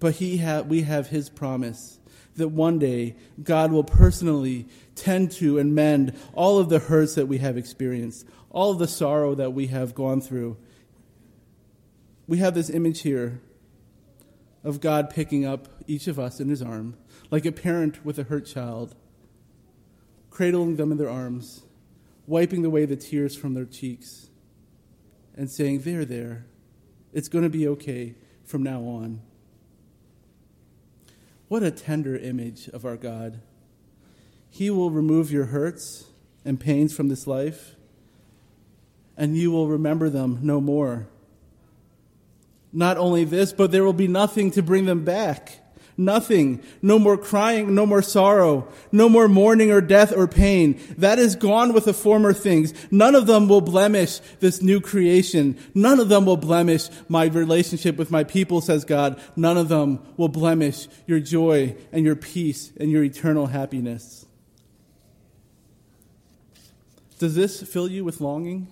but 0.00 0.14
he 0.14 0.38
ha- 0.38 0.62
we 0.62 0.82
have 0.82 1.08
His 1.08 1.28
promise 1.28 2.00
that 2.36 2.48
one 2.48 2.78
day 2.78 3.16
God 3.42 3.72
will 3.72 3.84
personally 3.84 4.66
tend 4.94 5.32
to 5.32 5.58
and 5.58 5.74
mend 5.74 6.14
all 6.32 6.58
of 6.58 6.68
the 6.68 6.78
hurts 6.78 7.14
that 7.14 7.26
we 7.26 7.38
have 7.38 7.56
experienced, 7.56 8.26
all 8.50 8.72
of 8.72 8.78
the 8.78 8.88
sorrow 8.88 9.34
that 9.34 9.52
we 9.52 9.66
have 9.68 9.94
gone 9.94 10.20
through. 10.20 10.56
We 12.26 12.38
have 12.38 12.54
this 12.54 12.70
image 12.70 13.02
here 13.02 13.40
of 14.64 14.80
God 14.80 15.10
picking 15.10 15.44
up 15.44 15.68
each 15.86 16.08
of 16.08 16.18
us 16.18 16.40
in 16.40 16.48
his 16.48 16.60
arm, 16.60 16.96
like 17.30 17.46
a 17.46 17.52
parent 17.52 18.04
with 18.04 18.18
a 18.18 18.24
hurt 18.24 18.46
child, 18.46 18.94
cradling 20.30 20.76
them 20.76 20.90
in 20.90 20.98
their 20.98 21.10
arms, 21.10 21.62
wiping 22.26 22.64
away 22.64 22.84
the 22.84 22.96
tears 22.96 23.36
from 23.36 23.54
their 23.54 23.64
cheeks, 23.64 24.28
and 25.36 25.50
saying, 25.50 25.80
There, 25.80 26.04
there. 26.04 26.46
It's 27.12 27.28
going 27.28 27.44
to 27.44 27.50
be 27.50 27.68
okay 27.68 28.14
from 28.44 28.62
now 28.62 28.80
on. 28.80 29.22
What 31.48 31.62
a 31.62 31.70
tender 31.70 32.16
image 32.16 32.68
of 32.68 32.84
our 32.84 32.96
God. 32.96 33.40
He 34.50 34.70
will 34.70 34.90
remove 34.90 35.30
your 35.30 35.46
hurts 35.46 36.06
and 36.44 36.58
pains 36.58 36.94
from 36.94 37.08
this 37.08 37.26
life, 37.26 37.76
and 39.16 39.36
you 39.36 39.50
will 39.50 39.68
remember 39.68 40.08
them 40.10 40.40
no 40.42 40.60
more. 40.60 41.08
Not 42.72 42.96
only 42.96 43.24
this, 43.24 43.52
but 43.52 43.70
there 43.70 43.84
will 43.84 43.92
be 43.92 44.08
nothing 44.08 44.50
to 44.52 44.62
bring 44.62 44.86
them 44.86 45.04
back. 45.04 45.60
Nothing. 45.98 46.62
No 46.82 46.98
more 46.98 47.16
crying, 47.16 47.74
no 47.74 47.86
more 47.86 48.02
sorrow, 48.02 48.68
no 48.92 49.08
more 49.08 49.28
mourning 49.28 49.72
or 49.72 49.80
death 49.80 50.12
or 50.14 50.28
pain. 50.28 50.78
That 50.98 51.18
is 51.18 51.36
gone 51.36 51.72
with 51.72 51.86
the 51.86 51.94
former 51.94 52.34
things. 52.34 52.74
None 52.90 53.14
of 53.14 53.26
them 53.26 53.48
will 53.48 53.62
blemish 53.62 54.18
this 54.40 54.60
new 54.60 54.80
creation. 54.80 55.56
None 55.74 55.98
of 55.98 56.10
them 56.10 56.26
will 56.26 56.36
blemish 56.36 56.88
my 57.08 57.24
relationship 57.26 57.96
with 57.96 58.10
my 58.10 58.24
people, 58.24 58.60
says 58.60 58.84
God. 58.84 59.18
None 59.36 59.56
of 59.56 59.68
them 59.68 60.00
will 60.18 60.28
blemish 60.28 60.86
your 61.06 61.20
joy 61.20 61.74
and 61.92 62.04
your 62.04 62.16
peace 62.16 62.72
and 62.78 62.90
your 62.90 63.02
eternal 63.02 63.46
happiness. 63.46 64.26
Does 67.18 67.34
this 67.34 67.62
fill 67.62 67.88
you 67.88 68.04
with 68.04 68.20
longing 68.20 68.68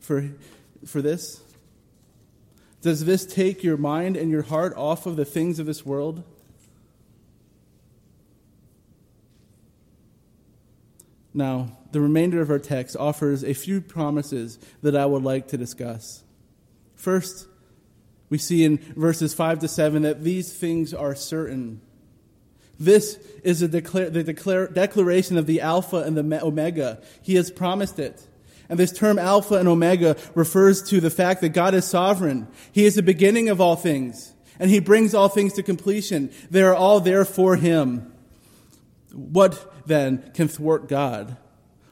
for, 0.00 0.30
for 0.86 1.02
this? 1.02 1.42
Does 2.80 3.04
this 3.04 3.26
take 3.26 3.62
your 3.62 3.76
mind 3.76 4.16
and 4.16 4.30
your 4.30 4.42
heart 4.42 4.74
off 4.76 5.04
of 5.04 5.16
the 5.16 5.26
things 5.26 5.58
of 5.58 5.66
this 5.66 5.84
world? 5.84 6.22
Now, 11.34 11.76
the 11.90 12.00
remainder 12.00 12.40
of 12.40 12.48
our 12.48 12.60
text 12.60 12.96
offers 12.96 13.42
a 13.42 13.54
few 13.54 13.80
promises 13.80 14.58
that 14.82 14.96
I 14.96 15.04
would 15.04 15.24
like 15.24 15.48
to 15.48 15.58
discuss. 15.58 16.22
First, 16.94 17.48
we 18.30 18.38
see 18.38 18.64
in 18.64 18.78
verses 18.96 19.34
5 19.34 19.58
to 19.58 19.68
7 19.68 20.02
that 20.02 20.22
these 20.22 20.52
things 20.52 20.94
are 20.94 21.14
certain. 21.14 21.80
This 22.78 23.18
is 23.42 23.60
declare, 23.60 24.10
the 24.10 24.22
declare, 24.22 24.68
declaration 24.68 25.36
of 25.36 25.46
the 25.46 25.60
Alpha 25.60 25.98
and 25.98 26.16
the 26.16 26.44
Omega. 26.44 27.02
He 27.20 27.34
has 27.34 27.50
promised 27.50 27.98
it. 27.98 28.26
And 28.68 28.78
this 28.78 28.92
term 28.92 29.18
Alpha 29.18 29.56
and 29.56 29.68
Omega 29.68 30.16
refers 30.34 30.82
to 30.84 31.00
the 31.00 31.10
fact 31.10 31.40
that 31.42 31.50
God 31.50 31.74
is 31.74 31.84
sovereign. 31.84 32.48
He 32.72 32.86
is 32.86 32.94
the 32.94 33.02
beginning 33.02 33.48
of 33.48 33.60
all 33.60 33.76
things, 33.76 34.32
and 34.58 34.70
He 34.70 34.78
brings 34.80 35.14
all 35.14 35.28
things 35.28 35.52
to 35.54 35.62
completion. 35.62 36.30
They 36.50 36.62
are 36.62 36.74
all 36.74 37.00
there 37.00 37.24
for 37.24 37.56
Him. 37.56 38.12
What 39.12 39.73
then 39.86 40.30
can 40.34 40.48
thwart 40.48 40.88
God? 40.88 41.36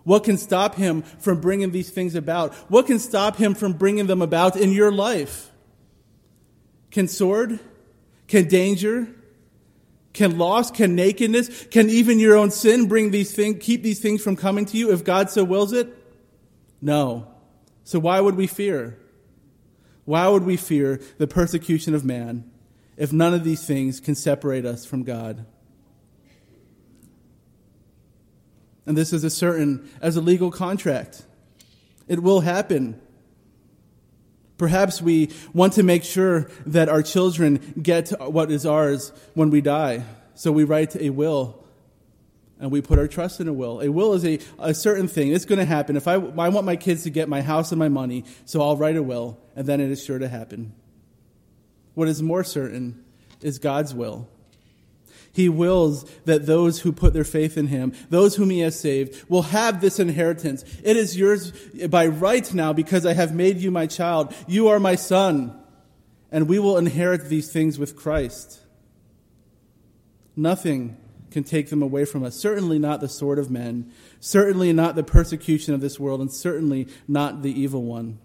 What 0.04 0.24
can 0.24 0.36
stop 0.36 0.74
him 0.74 1.02
from 1.02 1.40
bringing 1.40 1.70
these 1.70 1.90
things 1.90 2.14
about? 2.14 2.54
What 2.70 2.86
can 2.86 2.98
stop 2.98 3.36
him 3.36 3.54
from 3.54 3.74
bringing 3.74 4.06
them 4.06 4.20
about 4.20 4.56
in 4.56 4.72
your 4.72 4.90
life? 4.90 5.50
Can 6.90 7.08
sword? 7.08 7.60
Can 8.26 8.48
danger? 8.48 9.08
Can 10.12 10.38
loss? 10.38 10.70
Can 10.70 10.94
nakedness? 10.94 11.66
Can 11.66 11.88
even 11.88 12.18
your 12.18 12.36
own 12.36 12.50
sin 12.50 12.86
bring 12.88 13.10
these 13.10 13.34
things, 13.34 13.58
keep 13.60 13.82
these 13.82 14.00
things 14.00 14.22
from 14.22 14.36
coming 14.36 14.64
to 14.66 14.76
you 14.76 14.92
if 14.92 15.04
God 15.04 15.30
so 15.30 15.44
wills 15.44 15.72
it? 15.72 15.88
No. 16.80 17.28
So 17.84 17.98
why 17.98 18.20
would 18.20 18.36
we 18.36 18.46
fear? 18.46 18.98
Why 20.04 20.28
would 20.28 20.44
we 20.44 20.56
fear 20.56 21.00
the 21.18 21.26
persecution 21.26 21.94
of 21.94 22.04
man 22.04 22.50
if 22.96 23.12
none 23.12 23.34
of 23.34 23.44
these 23.44 23.64
things 23.64 24.00
can 24.00 24.14
separate 24.14 24.66
us 24.66 24.84
from 24.84 25.04
God? 25.04 25.46
And 28.86 28.96
this 28.96 29.12
is 29.12 29.24
as 29.24 29.34
certain 29.34 29.88
as 30.00 30.16
a 30.16 30.20
legal 30.20 30.50
contract. 30.50 31.24
It 32.08 32.22
will 32.22 32.40
happen. 32.40 33.00
Perhaps 34.58 35.00
we 35.00 35.30
want 35.52 35.74
to 35.74 35.82
make 35.82 36.04
sure 36.04 36.50
that 36.66 36.88
our 36.88 37.02
children 37.02 37.74
get 37.80 38.10
what 38.20 38.50
is 38.50 38.66
ours 38.66 39.12
when 39.34 39.50
we 39.50 39.60
die. 39.60 40.04
So 40.34 40.52
we 40.52 40.64
write 40.64 40.96
a 40.96 41.10
will 41.10 41.62
and 42.62 42.70
we 42.70 42.80
put 42.80 42.96
our 42.96 43.08
trust 43.08 43.40
in 43.40 43.48
a 43.48 43.52
will. 43.52 43.80
A 43.80 43.90
will 43.90 44.14
is 44.14 44.24
a, 44.24 44.38
a 44.60 44.72
certain 44.72 45.08
thing. 45.08 45.32
It's 45.32 45.44
going 45.44 45.58
to 45.58 45.64
happen. 45.64 45.96
If 45.96 46.06
I, 46.06 46.14
I 46.14 46.48
want 46.48 46.64
my 46.64 46.76
kids 46.76 47.02
to 47.02 47.10
get 47.10 47.28
my 47.28 47.42
house 47.42 47.72
and 47.72 47.78
my 47.78 47.88
money, 47.88 48.24
so 48.44 48.62
I'll 48.62 48.76
write 48.76 48.96
a 48.96 49.02
will, 49.02 49.36
and 49.56 49.66
then 49.66 49.80
it 49.80 49.90
is 49.90 50.02
sure 50.02 50.20
to 50.20 50.28
happen. 50.28 50.72
What 51.94 52.06
is 52.06 52.22
more 52.22 52.44
certain 52.44 53.04
is 53.40 53.58
God's 53.58 53.92
will. 53.92 54.28
He 55.32 55.48
wills 55.48 56.04
that 56.26 56.44
those 56.44 56.80
who 56.80 56.92
put 56.92 57.14
their 57.14 57.24
faith 57.24 57.56
in 57.56 57.68
him, 57.68 57.94
those 58.10 58.36
whom 58.36 58.50
he 58.50 58.60
has 58.60 58.78
saved, 58.78 59.24
will 59.30 59.42
have 59.42 59.80
this 59.80 59.98
inheritance. 59.98 60.62
It 60.84 60.96
is 60.96 61.16
yours 61.16 61.52
by 61.88 62.06
right 62.06 62.52
now 62.52 62.74
because 62.74 63.06
I 63.06 63.14
have 63.14 63.34
made 63.34 63.58
you 63.58 63.70
my 63.70 63.86
child. 63.86 64.34
You 64.46 64.68
are 64.68 64.78
my 64.78 64.94
son. 64.94 65.58
And 66.30 66.48
we 66.48 66.58
will 66.58 66.76
inherit 66.76 67.28
these 67.28 67.50
things 67.50 67.78
with 67.78 67.96
Christ. 67.96 68.60
Nothing 70.36 70.98
can 71.30 71.44
take 71.44 71.70
them 71.70 71.82
away 71.82 72.04
from 72.04 72.22
us. 72.22 72.36
Certainly 72.36 72.78
not 72.78 73.00
the 73.00 73.08
sword 73.08 73.38
of 73.38 73.50
men, 73.50 73.90
certainly 74.20 74.72
not 74.72 74.96
the 74.96 75.02
persecution 75.02 75.72
of 75.72 75.80
this 75.80 75.98
world, 75.98 76.20
and 76.20 76.32
certainly 76.32 76.88
not 77.08 77.42
the 77.42 77.58
evil 77.58 77.82
one. 77.82 78.18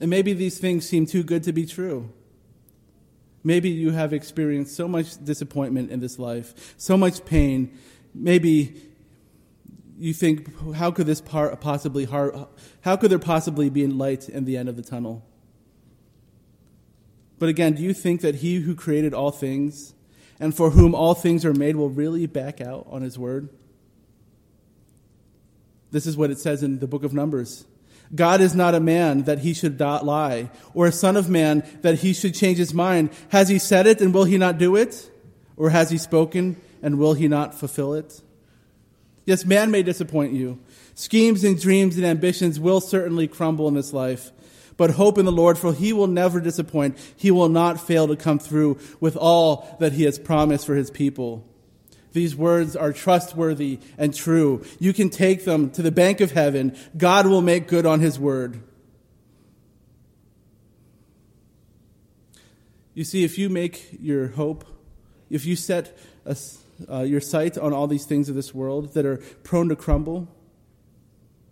And 0.00 0.08
maybe 0.08 0.32
these 0.32 0.58
things 0.58 0.88
seem 0.88 1.06
too 1.06 1.22
good 1.22 1.42
to 1.44 1.52
be 1.52 1.66
true. 1.66 2.12
Maybe 3.46 3.70
you 3.70 3.92
have 3.92 4.12
experienced 4.12 4.74
so 4.74 4.88
much 4.88 5.24
disappointment 5.24 5.92
in 5.92 6.00
this 6.00 6.18
life, 6.18 6.74
so 6.76 6.96
much 6.96 7.24
pain. 7.24 7.78
Maybe 8.12 8.74
you 9.96 10.12
think, 10.12 10.74
how 10.74 10.90
could 10.90 11.06
this 11.06 11.20
part 11.20 11.60
possibly, 11.60 12.06
how 12.06 12.96
could 12.96 13.08
there 13.08 13.20
possibly 13.20 13.70
be 13.70 13.86
light 13.86 14.28
in 14.28 14.46
the 14.46 14.56
end 14.56 14.68
of 14.68 14.74
the 14.74 14.82
tunnel? 14.82 15.24
But 17.38 17.48
again, 17.48 17.74
do 17.74 17.84
you 17.84 17.94
think 17.94 18.20
that 18.22 18.34
he 18.34 18.56
who 18.56 18.74
created 18.74 19.14
all 19.14 19.30
things 19.30 19.94
and 20.40 20.52
for 20.52 20.70
whom 20.70 20.92
all 20.92 21.14
things 21.14 21.44
are 21.44 21.54
made 21.54 21.76
will 21.76 21.88
really 21.88 22.26
back 22.26 22.60
out 22.60 22.88
on 22.90 23.02
his 23.02 23.16
word? 23.16 23.48
This 25.92 26.04
is 26.04 26.16
what 26.16 26.32
it 26.32 26.40
says 26.40 26.64
in 26.64 26.80
the 26.80 26.88
book 26.88 27.04
of 27.04 27.14
Numbers. 27.14 27.64
God 28.14 28.40
is 28.40 28.54
not 28.54 28.74
a 28.74 28.80
man 28.80 29.22
that 29.22 29.40
he 29.40 29.52
should 29.52 29.80
lie, 29.80 30.50
or 30.74 30.86
a 30.86 30.92
son 30.92 31.16
of 31.16 31.28
man 31.28 31.64
that 31.82 32.00
he 32.00 32.12
should 32.12 32.34
change 32.34 32.58
his 32.58 32.72
mind. 32.72 33.10
Has 33.30 33.48
he 33.48 33.58
said 33.58 33.86
it 33.86 34.00
and 34.00 34.14
will 34.14 34.24
he 34.24 34.38
not 34.38 34.58
do 34.58 34.76
it? 34.76 35.10
Or 35.56 35.70
has 35.70 35.90
he 35.90 35.98
spoken 35.98 36.60
and 36.82 36.98
will 36.98 37.14
he 37.14 37.28
not 37.28 37.54
fulfill 37.54 37.94
it? 37.94 38.20
Yes, 39.24 39.44
man 39.44 39.70
may 39.70 39.82
disappoint 39.82 40.32
you. 40.32 40.60
Schemes 40.94 41.42
and 41.42 41.60
dreams 41.60 41.96
and 41.96 42.06
ambitions 42.06 42.60
will 42.60 42.80
certainly 42.80 43.26
crumble 43.26 43.66
in 43.68 43.74
this 43.74 43.92
life. 43.92 44.30
But 44.76 44.90
hope 44.90 45.18
in 45.18 45.24
the 45.24 45.32
Lord, 45.32 45.58
for 45.58 45.72
he 45.72 45.92
will 45.92 46.06
never 46.06 46.40
disappoint. 46.40 46.98
He 47.16 47.30
will 47.30 47.48
not 47.48 47.80
fail 47.80 48.06
to 48.08 48.16
come 48.16 48.38
through 48.38 48.78
with 49.00 49.16
all 49.16 49.76
that 49.80 49.94
he 49.94 50.04
has 50.04 50.18
promised 50.18 50.66
for 50.66 50.74
his 50.74 50.90
people. 50.90 51.44
These 52.16 52.34
words 52.34 52.74
are 52.74 52.94
trustworthy 52.94 53.78
and 53.98 54.14
true. 54.14 54.64
You 54.78 54.94
can 54.94 55.10
take 55.10 55.44
them 55.44 55.68
to 55.72 55.82
the 55.82 55.90
bank 55.90 56.22
of 56.22 56.30
heaven. 56.30 56.74
God 56.96 57.26
will 57.26 57.42
make 57.42 57.68
good 57.68 57.84
on 57.84 58.00
his 58.00 58.18
word. 58.18 58.62
You 62.94 63.04
see, 63.04 63.22
if 63.22 63.36
you 63.36 63.50
make 63.50 63.98
your 64.00 64.28
hope, 64.28 64.64
if 65.28 65.44
you 65.44 65.56
set 65.56 65.94
a, 66.24 66.34
uh, 66.90 67.02
your 67.02 67.20
sight 67.20 67.58
on 67.58 67.74
all 67.74 67.86
these 67.86 68.06
things 68.06 68.30
of 68.30 68.34
this 68.34 68.54
world 68.54 68.94
that 68.94 69.04
are 69.04 69.18
prone 69.42 69.68
to 69.68 69.76
crumble, 69.76 70.26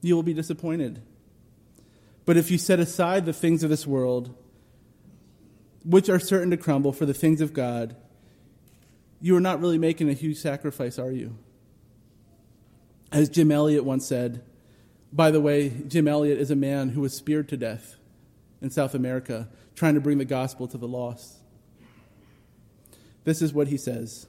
you 0.01 0.15
will 0.17 0.23
be 0.23 0.33
disappointed. 0.33 1.03
But 2.25 2.39
if 2.39 2.51
you 2.51 2.57
set 2.57 2.81
aside 2.81 3.27
the 3.27 3.35
things 3.35 3.63
of 3.63 3.69
this 3.69 3.87
world, 3.87 4.35
which 5.85 6.09
are 6.09 6.19
certain 6.19 6.51
to 6.53 6.57
crumble 6.57 6.95
for 6.95 7.05
the 7.05 7.13
things 7.13 7.43
of 7.43 7.53
God, 7.53 7.97
you 9.25 9.35
are 9.35 9.41
not 9.41 9.59
really 9.59 9.79
making 9.79 10.11
a 10.11 10.13
huge 10.13 10.37
sacrifice, 10.37 10.99
are 10.99 11.11
you? 11.11 11.35
As 13.11 13.31
Jim 13.31 13.51
Elliot 13.51 13.83
once 13.83 14.05
said, 14.05 14.45
by 15.15 15.31
the 15.31 15.41
way, 15.41 15.71
Jim 15.71 16.07
Elliot 16.07 16.39
is 16.39 16.51
a 16.51 16.57
man 16.57 16.91
who 16.91 17.01
was 17.01 17.15
speared 17.15 17.49
to 17.49 17.57
death 17.57 17.97
in 18.61 18.69
South 18.69 18.95
America 18.95 19.49
trying 19.75 19.95
to 19.95 20.01
bring 20.01 20.19
the 20.19 20.27
gospel 20.27 20.69
to 20.69 20.77
the 20.77 20.87
lost. 20.87 21.39
This 23.25 23.41
is 23.41 23.55
what 23.55 23.69
he 23.69 23.79
says 23.79 24.27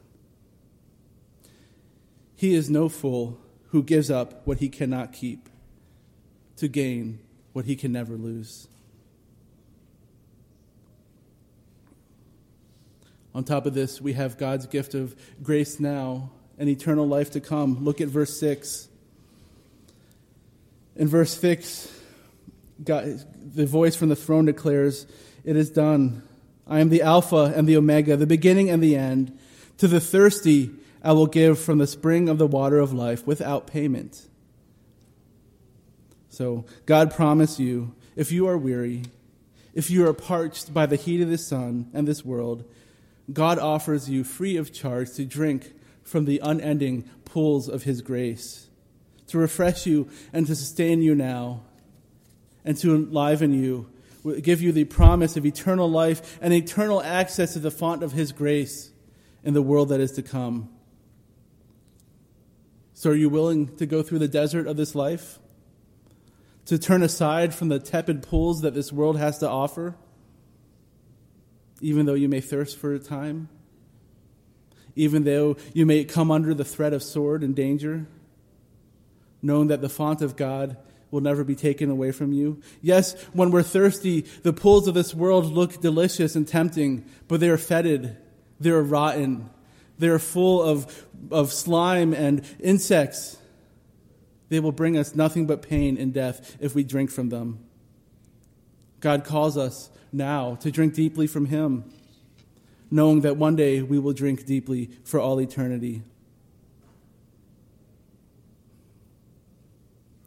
He 2.34 2.54
is 2.54 2.70
no 2.70 2.88
fool 2.88 3.38
who 3.72 3.84
gives 3.84 4.10
up 4.10 4.48
what 4.48 4.60
he 4.60 4.70
cannot 4.70 5.12
keep 5.12 5.50
to 6.56 6.70
gain 6.70 7.20
what 7.52 7.66
he 7.66 7.76
can 7.76 7.92
never 7.92 8.16
lose. 8.16 8.70
On 13.36 13.44
top 13.44 13.66
of 13.66 13.74
this, 13.74 14.00
we 14.00 14.14
have 14.14 14.38
God's 14.38 14.66
gift 14.66 14.94
of 14.94 15.14
grace 15.44 15.78
now 15.78 16.32
and 16.58 16.70
eternal 16.70 17.06
life 17.06 17.32
to 17.32 17.42
come. 17.42 17.84
Look 17.84 18.00
at 18.00 18.08
verse 18.08 18.40
6. 18.40 18.88
In 20.96 21.10
verse 21.10 21.38
6, 21.38 21.92
God, 22.82 23.26
the 23.54 23.66
voice 23.66 23.98
from 23.98 24.08
the 24.08 24.16
throne 24.16 24.46
declares, 24.46 25.06
It 25.44 25.58
is 25.58 25.70
done. 25.70 26.24
I 26.66 26.80
am 26.80 26.88
the 26.88 27.02
Alpha 27.02 27.54
and 27.54 27.68
the 27.68 27.76
Omega, 27.76 28.16
the 28.16 28.26
beginning 28.26 28.70
and 28.70 28.82
the 28.82 28.96
end. 28.96 29.38
To 29.80 29.90
the 29.90 30.00
thirsty, 30.00 30.72
I 31.04 31.12
will 31.12 31.28
give 31.28 31.60
from 31.60 31.80
the 31.80 31.88
spring 31.88 32.30
of 32.30 32.38
the 32.38 32.48
water 32.48 32.80
of 32.80 32.94
life 32.94 33.28
without 33.28 33.68
payment. 33.68 34.28
So, 36.30 36.64
God 36.86 37.14
promised 37.14 37.60
you 37.60 37.94
if 38.16 38.32
you 38.32 38.48
are 38.48 38.58
weary, 38.58 39.04
if 39.74 39.92
you 39.92 40.08
are 40.08 40.14
parched 40.14 40.74
by 40.74 40.86
the 40.86 40.96
heat 40.96 41.22
of 41.22 41.30
the 41.30 41.38
sun 41.38 41.90
and 41.94 42.08
this 42.08 42.24
world, 42.24 42.64
God 43.32 43.60
offers 43.60 44.10
you 44.10 44.24
free 44.24 44.58
of 44.58 44.74
charge 44.74 45.14
to 45.14 45.26
drink 45.26 45.74
from 46.04 46.26
the 46.26 46.40
unending 46.40 47.10
pools 47.26 47.68
of 47.68 47.84
His 47.84 48.02
grace, 48.02 48.68
to 49.28 49.38
refresh 49.38 49.86
you 49.86 50.10
and 50.32 50.46
to 50.48 50.56
sustain 50.56 51.02
you 51.02 51.16
now, 51.16 51.64
and 52.64 52.78
to 52.78 52.96
enliven 52.96 53.54
you, 53.54 53.90
give 54.42 54.62
you 54.62 54.72
the 54.72 54.86
promise 54.86 55.38
of 55.38 55.46
eternal 55.46 55.90
life 55.90 56.38
and 56.42 56.54
eternal 56.54 57.02
access 57.02 57.54
to 57.54 57.60
the 57.60 57.72
font 57.72 58.04
of 58.04 58.12
His 58.12 58.32
grace 58.32 58.92
in 59.44 59.54
the 59.54 59.62
world 59.62 59.90
that 59.90 60.00
is 60.00 60.12
to 60.14 60.22
come. 60.22 60.70
So, 62.94 63.10
are 63.10 63.16
you 63.16 63.30
willing 63.30 63.76
to 63.78 63.86
go 63.86 64.02
through 64.02 64.20
the 64.20 64.28
desert 64.28 64.68
of 64.68 64.78
this 64.78 64.96
life? 64.96 65.40
to 66.66 66.80
turn 66.80 67.04
aside 67.04 67.54
from 67.54 67.70
the 67.70 67.80
tepid 67.80 68.24
pools 68.24 68.62
that 68.62 68.74
this 68.74 68.92
world 68.92 69.18
has 69.18 69.38
to 69.40 69.50
offer, 69.50 69.96
even 71.82 72.06
though 72.06 72.14
you 72.14 72.30
may 72.30 72.42
thirst 72.42 72.78
for 72.78 72.94
a 72.94 73.00
time, 73.00 73.50
even 74.96 75.24
though 75.24 75.58
you 75.74 75.86
may 75.86 76.06
come 76.06 76.32
under 76.32 76.54
the 76.54 76.64
threat 76.64 76.94
of 76.94 77.04
sword 77.04 77.44
and 77.44 77.56
danger, 77.56 78.08
knowing 79.42 79.68
that 79.68 79.82
the 79.82 79.90
font 79.90 80.22
of 80.22 80.36
God 80.36 80.78
will 81.12 81.22
never 81.22 81.44
be 81.44 81.56
taken 81.56 81.90
away 81.90 82.12
from 82.12 82.34
you. 82.34 82.62
Yes, 82.82 83.14
when 83.34 83.52
we're 83.52 83.64
thirsty, 83.64 84.22
the 84.44 84.54
pools 84.54 84.88
of 84.88 84.94
this 84.94 85.14
world 85.14 85.46
look 85.46 85.82
delicious 85.82 86.36
and 86.36 86.48
tempting, 86.48 87.06
but 87.28 87.40
they 87.40 87.50
are 87.50 87.58
fetid, 87.58 88.18
they 88.60 88.70
are 88.70 88.82
rotten, 88.82 89.50
they 90.00 90.08
are 90.08 90.20
full 90.20 90.62
of, 90.62 91.06
of 91.32 91.54
slime 91.54 92.14
and 92.14 92.44
insects. 92.60 93.38
They 94.50 94.60
will 94.60 94.72
bring 94.72 94.98
us 94.98 95.16
nothing 95.16 95.48
but 95.48 95.62
pain 95.62 95.98
and 95.98 96.14
death 96.14 96.58
if 96.60 96.76
we 96.76 96.84
drink 96.84 97.12
from 97.12 97.30
them. 97.30 97.60
God 99.00 99.24
calls 99.24 99.58
us 99.58 99.90
now 100.16 100.56
to 100.56 100.72
drink 100.72 100.94
deeply 100.94 101.28
from 101.28 101.48
Him, 101.48 101.84
knowing 102.90 103.22
that 103.22 103.38
one 103.38 103.56
day 103.56 103.82
we 103.82 104.00
will 104.00 104.14
drink 104.14 104.46
deeply 104.46 104.90
for 105.04 105.20
all 105.20 105.40
eternity. 105.40 106.02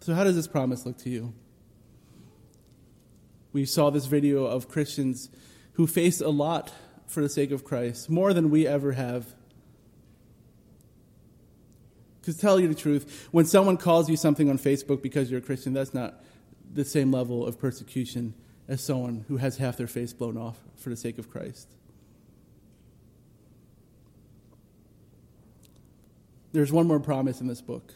So, 0.01 0.15
how 0.15 0.25
does 0.25 0.37
this 0.37 0.47
promise 0.47 0.87
look 0.87 0.99
to 0.99 1.11
you? 1.11 1.35
We 3.53 3.65
saw 3.65 3.91
this 3.91 4.07
video 4.07 4.45
of 4.45 4.69
Christians 4.69 5.31
who 5.73 5.87
face 5.87 6.21
a 6.21 6.29
lot 6.29 6.73
for 7.07 7.23
the 7.23 7.29
sake 7.29 7.51
of 7.51 7.65
Christ, 7.65 8.11
more 8.11 8.33
than 8.35 8.51
we 8.51 8.67
ever 8.67 8.93
have. 8.93 9.35
Because 12.21 12.37
tell 12.37 12.61
you 12.61 12.69
the 12.69 12.75
truth, 12.75 13.29
when 13.33 13.47
someone 13.47 13.79
calls 13.79 14.11
you 14.11 14.17
something 14.17 14.51
on 14.51 14.59
Facebook 14.59 15.03
because 15.03 15.31
you're 15.31 15.39
a 15.39 15.43
Christian, 15.43 15.73
that's 15.73 15.95
not 15.95 16.23
the 16.71 16.85
same 16.85 17.11
level 17.11 17.47
of 17.47 17.59
persecution 17.59 18.35
as 18.69 18.83
someone 18.83 19.25
who 19.29 19.39
has 19.39 19.57
half 19.57 19.77
their 19.77 19.87
face 19.87 20.13
blown 20.13 20.37
off 20.37 20.59
for 20.77 20.91
the 20.91 20.97
sake 20.97 21.19
of 21.19 21.31
Christ. 21.31 21.69
There's 26.53 26.71
one 26.73 26.87
more 26.87 27.01
promise 27.01 27.41
in 27.41 27.47
this 27.47 27.61
book. 27.61 27.95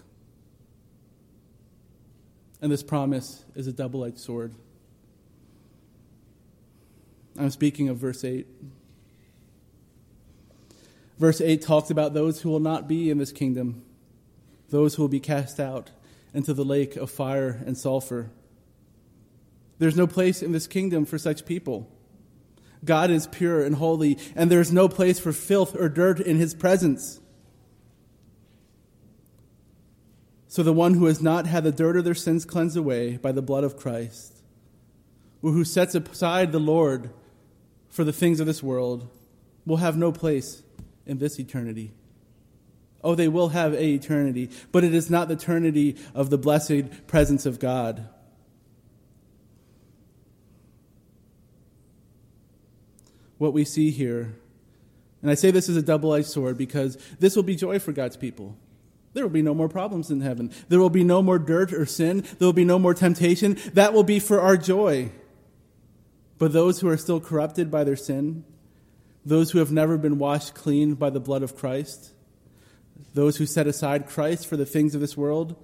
And 2.61 2.71
this 2.71 2.83
promise 2.83 3.45
is 3.55 3.67
a 3.67 3.73
double 3.73 4.05
edged 4.05 4.19
sword. 4.19 4.55
I'm 7.39 7.51
speaking 7.51 7.89
of 7.89 7.97
verse 7.97 8.25
8. 8.25 8.47
Verse 11.19 11.41
8 11.41 11.63
talks 11.63 11.91
about 11.91 12.15
those 12.15 12.43
who 12.43 12.51
will 12.51 12.61
not 12.61 12.89
be 12.89 13.11
in 13.11 13.19
this 13.19 13.33
kingdom 13.33 13.85
those 14.73 14.95
who 14.95 15.03
will 15.03 15.09
be 15.09 15.21
cast 15.21 15.61
out 15.61 15.91
into 16.35 16.53
the 16.55 16.65
lake 16.65 16.97
of 16.97 17.11
fire 17.11 17.63
and 17.67 17.77
sulfur. 17.77 18.31
There's 19.83 19.97
no 19.97 20.07
place 20.07 20.45
in 20.45 20.53
this 20.53 20.69
kingdom 20.69 21.05
for 21.05 21.19
such 21.19 21.45
people. 21.45 21.91
God 22.85 23.11
is 23.11 23.27
pure 23.27 23.65
and 23.65 23.75
holy, 23.75 24.17
and 24.37 24.49
there 24.49 24.61
is 24.61 24.71
no 24.71 24.89
place 24.89 25.19
for 25.19 25.33
filth 25.33 25.75
or 25.75 25.89
dirt 25.89 26.21
in 26.21 26.37
his 26.37 26.55
presence. 26.55 27.21
So 30.47 30.63
the 30.63 30.73
one 30.73 30.95
who 30.95 31.07
has 31.07 31.21
not 31.21 31.49
had 31.49 31.65
the 31.65 31.73
dirt 31.73 31.97
of 31.97 32.05
their 32.05 32.15
sins 32.15 32.45
cleansed 32.45 32.77
away 32.77 33.17
by 33.17 33.33
the 33.33 33.43
blood 33.43 33.65
of 33.65 33.77
Christ, 33.77 34.41
or 35.43 35.51
who 35.51 35.65
sets 35.65 35.97
aside 35.97 36.53
the 36.53 36.61
Lord 36.61 37.11
for 37.89 38.05
the 38.05 38.13
things 38.13 38.39
of 38.39 38.47
this 38.47 38.63
world, 38.63 39.09
will 39.67 39.79
have 39.79 39.97
no 39.97 40.13
place 40.13 40.63
in 41.07 41.19
this 41.19 41.41
eternity. 41.41 41.91
Oh, 43.03 43.17
they 43.17 43.27
will 43.27 43.49
have 43.49 43.75
a 43.75 43.95
eternity, 43.95 44.49
but 44.71 44.85
it 44.85 44.95
is 44.95 45.11
not 45.11 45.27
the 45.27 45.35
eternity 45.35 45.97
of 46.15 46.31
the 46.31 46.39
blessed 46.39 47.09
presence 47.09 47.47
of 47.47 47.59
God. 47.59 48.09
What 53.43 53.55
we 53.55 53.65
see 53.65 53.91
here, 53.91 54.37
and 55.21 55.29
I 55.29 55.35
say 55.35 55.51
this 55.51 55.69
is 55.69 55.77
a 55.77 55.83
double 55.83 56.15
edged 56.15 56.29
sword 56.29 56.57
because 56.57 56.97
this 57.19 57.35
will 57.35 57.43
be 57.43 57.57
joy 57.57 57.81
for 57.81 57.91
God's 57.91 58.17
people. 58.17 58.57
There 59.15 59.25
will 59.25 59.33
be 59.33 59.43
no 59.43 59.53
more 59.53 59.69
problems 59.69 60.13
in 60.13 60.21
heaven. 60.21 60.53
There 60.69 60.79
will 60.79 60.91
be 60.91 61.03
no 61.03 61.23
more 61.23 61.41
dirt 61.41 61.73
or 61.73 61.85
sin. 61.85 62.21
There 62.21 62.47
will 62.47 62.53
be 62.53 62.65
no 62.65 62.79
more 62.79 62.95
temptation. 62.95 63.59
That 63.75 63.95
will 63.95 64.05
be 64.05 64.21
for 64.21 64.41
our 64.41 64.57
joy. 64.57 65.11
But 66.39 66.53
those 66.53 66.79
who 66.79 66.89
are 66.89 66.97
still 66.97 67.19
corrupted 67.19 67.69
by 67.69 67.83
their 67.83 67.97
sin, 67.97 68.45
those 69.27 69.51
who 69.51 69.59
have 69.59 69.73
never 69.73 69.99
been 69.99 70.19
washed 70.21 70.55
clean 70.55 70.95
by 70.95 71.11
the 71.11 71.19
blood 71.19 71.43
of 71.43 71.57
Christ, 71.57 72.13
those 73.13 73.39
who 73.39 73.47
set 73.47 73.67
aside 73.67 74.07
Christ 74.07 74.47
for 74.47 74.57
the 74.57 74.67
things 74.67 74.95
of 74.95 75.01
this 75.01 75.17
world, 75.17 75.57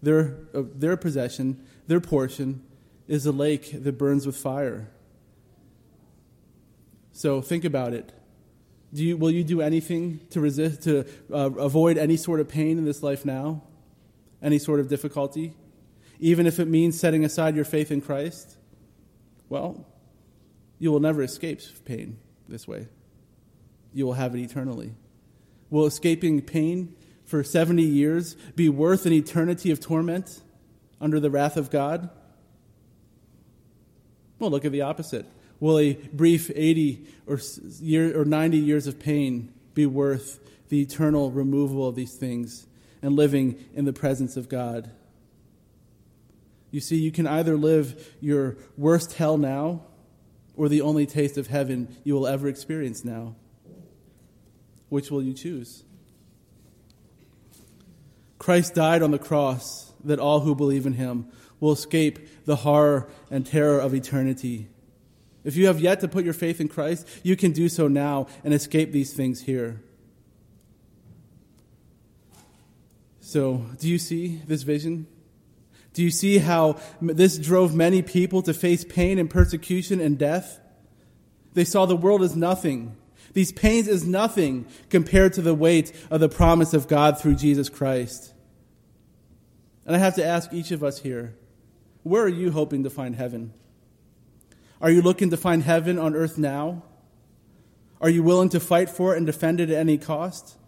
their, 0.00 0.36
their 0.52 0.96
possession, 0.96 1.66
their 1.88 1.98
portion, 1.98 2.62
is 3.08 3.26
a 3.26 3.32
lake 3.32 3.82
that 3.82 3.98
burns 3.98 4.24
with 4.24 4.36
fire. 4.36 4.88
So 7.14 7.40
think 7.40 7.64
about 7.64 7.94
it. 7.94 8.12
Do 8.92 9.04
you, 9.04 9.16
will 9.16 9.30
you 9.30 9.44
do 9.44 9.60
anything 9.60 10.20
to 10.30 10.40
resist, 10.40 10.82
to 10.82 11.06
uh, 11.32 11.50
avoid 11.58 11.96
any 11.96 12.16
sort 12.16 12.40
of 12.40 12.48
pain 12.48 12.76
in 12.76 12.84
this 12.84 13.02
life 13.04 13.24
now? 13.24 13.62
Any 14.42 14.58
sort 14.58 14.80
of 14.80 14.88
difficulty? 14.88 15.54
Even 16.18 16.46
if 16.46 16.58
it 16.58 16.66
means 16.66 16.98
setting 16.98 17.24
aside 17.24 17.54
your 17.54 17.64
faith 17.64 17.92
in 17.92 18.00
Christ? 18.00 18.56
Well, 19.48 19.86
you 20.80 20.90
will 20.90 21.00
never 21.00 21.22
escape 21.22 21.60
pain 21.84 22.18
this 22.48 22.66
way. 22.66 22.88
You 23.92 24.06
will 24.06 24.14
have 24.14 24.34
it 24.34 24.40
eternally. 24.40 24.94
Will 25.70 25.86
escaping 25.86 26.42
pain 26.42 26.96
for 27.24 27.44
70 27.44 27.80
years 27.82 28.34
be 28.56 28.68
worth 28.68 29.06
an 29.06 29.12
eternity 29.12 29.70
of 29.70 29.78
torment 29.78 30.40
under 31.00 31.20
the 31.20 31.30
wrath 31.30 31.56
of 31.56 31.70
God? 31.70 32.10
Well, 34.40 34.50
look 34.50 34.64
at 34.64 34.72
the 34.72 34.82
opposite. 34.82 35.26
Will 35.64 35.78
a 35.78 35.94
brief 35.94 36.50
80 36.54 37.06
or, 37.26 37.40
year, 37.80 38.20
or 38.20 38.26
90 38.26 38.58
years 38.58 38.86
of 38.86 38.98
pain 38.98 39.50
be 39.72 39.86
worth 39.86 40.38
the 40.68 40.82
eternal 40.82 41.30
removal 41.30 41.88
of 41.88 41.94
these 41.94 42.12
things 42.12 42.66
and 43.00 43.16
living 43.16 43.64
in 43.72 43.86
the 43.86 43.92
presence 43.94 44.36
of 44.36 44.50
God? 44.50 44.90
You 46.70 46.80
see, 46.80 46.96
you 46.96 47.10
can 47.10 47.26
either 47.26 47.56
live 47.56 48.14
your 48.20 48.58
worst 48.76 49.14
hell 49.14 49.38
now 49.38 49.84
or 50.54 50.68
the 50.68 50.82
only 50.82 51.06
taste 51.06 51.38
of 51.38 51.46
heaven 51.46 51.96
you 52.04 52.12
will 52.12 52.26
ever 52.26 52.46
experience 52.46 53.02
now. 53.02 53.34
Which 54.90 55.10
will 55.10 55.22
you 55.22 55.32
choose? 55.32 55.82
Christ 58.38 58.74
died 58.74 59.00
on 59.00 59.12
the 59.12 59.18
cross 59.18 59.94
that 60.04 60.18
all 60.18 60.40
who 60.40 60.54
believe 60.54 60.84
in 60.84 60.92
him 60.92 61.32
will 61.58 61.72
escape 61.72 62.44
the 62.44 62.56
horror 62.56 63.08
and 63.30 63.46
terror 63.46 63.78
of 63.78 63.94
eternity. 63.94 64.68
If 65.44 65.56
you 65.56 65.66
have 65.66 65.78
yet 65.78 66.00
to 66.00 66.08
put 66.08 66.24
your 66.24 66.34
faith 66.34 66.60
in 66.60 66.68
Christ, 66.68 67.06
you 67.22 67.36
can 67.36 67.52
do 67.52 67.68
so 67.68 67.86
now 67.86 68.26
and 68.42 68.54
escape 68.54 68.92
these 68.92 69.12
things 69.12 69.42
here. 69.42 69.82
So, 73.20 73.66
do 73.78 73.88
you 73.88 73.98
see 73.98 74.40
this 74.46 74.62
vision? 74.62 75.06
Do 75.92 76.02
you 76.02 76.10
see 76.10 76.38
how 76.38 76.78
this 77.00 77.38
drove 77.38 77.74
many 77.74 78.02
people 78.02 78.42
to 78.42 78.54
face 78.54 78.84
pain 78.84 79.18
and 79.18 79.28
persecution 79.28 80.00
and 80.00 80.18
death? 80.18 80.60
They 81.52 81.64
saw 81.64 81.86
the 81.86 81.96
world 81.96 82.22
as 82.22 82.34
nothing 82.34 82.96
these 83.34 83.52
pains 83.52 83.88
is 83.88 84.06
nothing 84.06 84.66
compared 84.88 85.34
to 85.34 85.42
the 85.42 85.54
weight 85.54 85.92
of 86.10 86.20
the 86.20 86.28
promise 86.28 86.72
of 86.72 86.88
God 86.88 87.18
through 87.18 87.34
Jesus 87.34 87.68
Christ. 87.68 88.32
And 89.84 89.94
I 89.94 89.98
have 89.98 90.14
to 90.14 90.24
ask 90.24 90.52
each 90.52 90.70
of 90.70 90.82
us 90.82 91.00
here 91.00 91.34
where 92.04 92.22
are 92.22 92.28
you 92.28 92.50
hoping 92.50 92.84
to 92.84 92.90
find 92.90 93.16
heaven? 93.16 93.52
Are 94.84 94.90
you 94.90 95.00
looking 95.00 95.30
to 95.30 95.38
find 95.38 95.62
heaven 95.62 95.98
on 95.98 96.14
earth 96.14 96.36
now? 96.36 96.82
Are 98.02 98.10
you 98.10 98.22
willing 98.22 98.50
to 98.50 98.60
fight 98.60 98.90
for 98.90 99.14
it 99.14 99.16
and 99.16 99.24
defend 99.24 99.58
it 99.58 99.70
at 99.70 99.78
any 99.78 99.96
cost? 99.96 100.58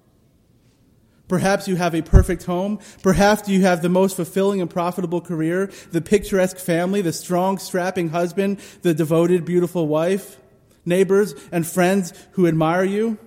Perhaps 1.29 1.69
you 1.69 1.77
have 1.77 1.95
a 1.95 2.01
perfect 2.01 2.45
home. 2.45 2.79
Perhaps 3.03 3.47
you 3.47 3.61
have 3.61 3.83
the 3.83 3.91
most 3.91 4.17
fulfilling 4.17 4.63
and 4.63 4.71
profitable 4.71 5.21
career, 5.21 5.71
the 5.93 6.01
picturesque 6.01 6.57
family, 6.57 7.03
the 7.03 7.13
strong, 7.13 7.59
strapping 7.59 8.09
husband, 8.09 8.59
the 8.81 8.95
devoted, 8.95 9.45
beautiful 9.45 9.87
wife 9.87 10.41
neighbors, 10.87 11.35
and 11.53 11.67
friends 11.67 12.15
who 12.31 12.47
admire 12.47 12.85
you? 12.85 13.19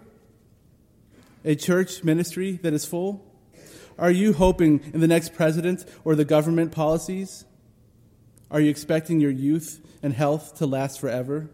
A 1.45 1.53
church 1.53 2.03
ministry 2.03 2.53
that 2.63 2.73
is 2.73 2.85
full? 2.85 3.23
Are 3.99 4.09
you 4.09 4.33
hoping 4.33 4.79
in 4.91 5.01
the 5.01 5.07
next 5.07 5.35
president 5.35 5.85
or 6.03 6.15
the 6.15 6.25
government 6.25 6.71
policies? 6.71 7.45
Are 8.49 8.59
you 8.59 8.71
expecting 8.71 9.19
your 9.19 9.29
youth 9.29 9.85
and 10.01 10.13
health 10.13 10.55
to 10.55 10.65
last 10.65 10.99
forever? 10.99 11.49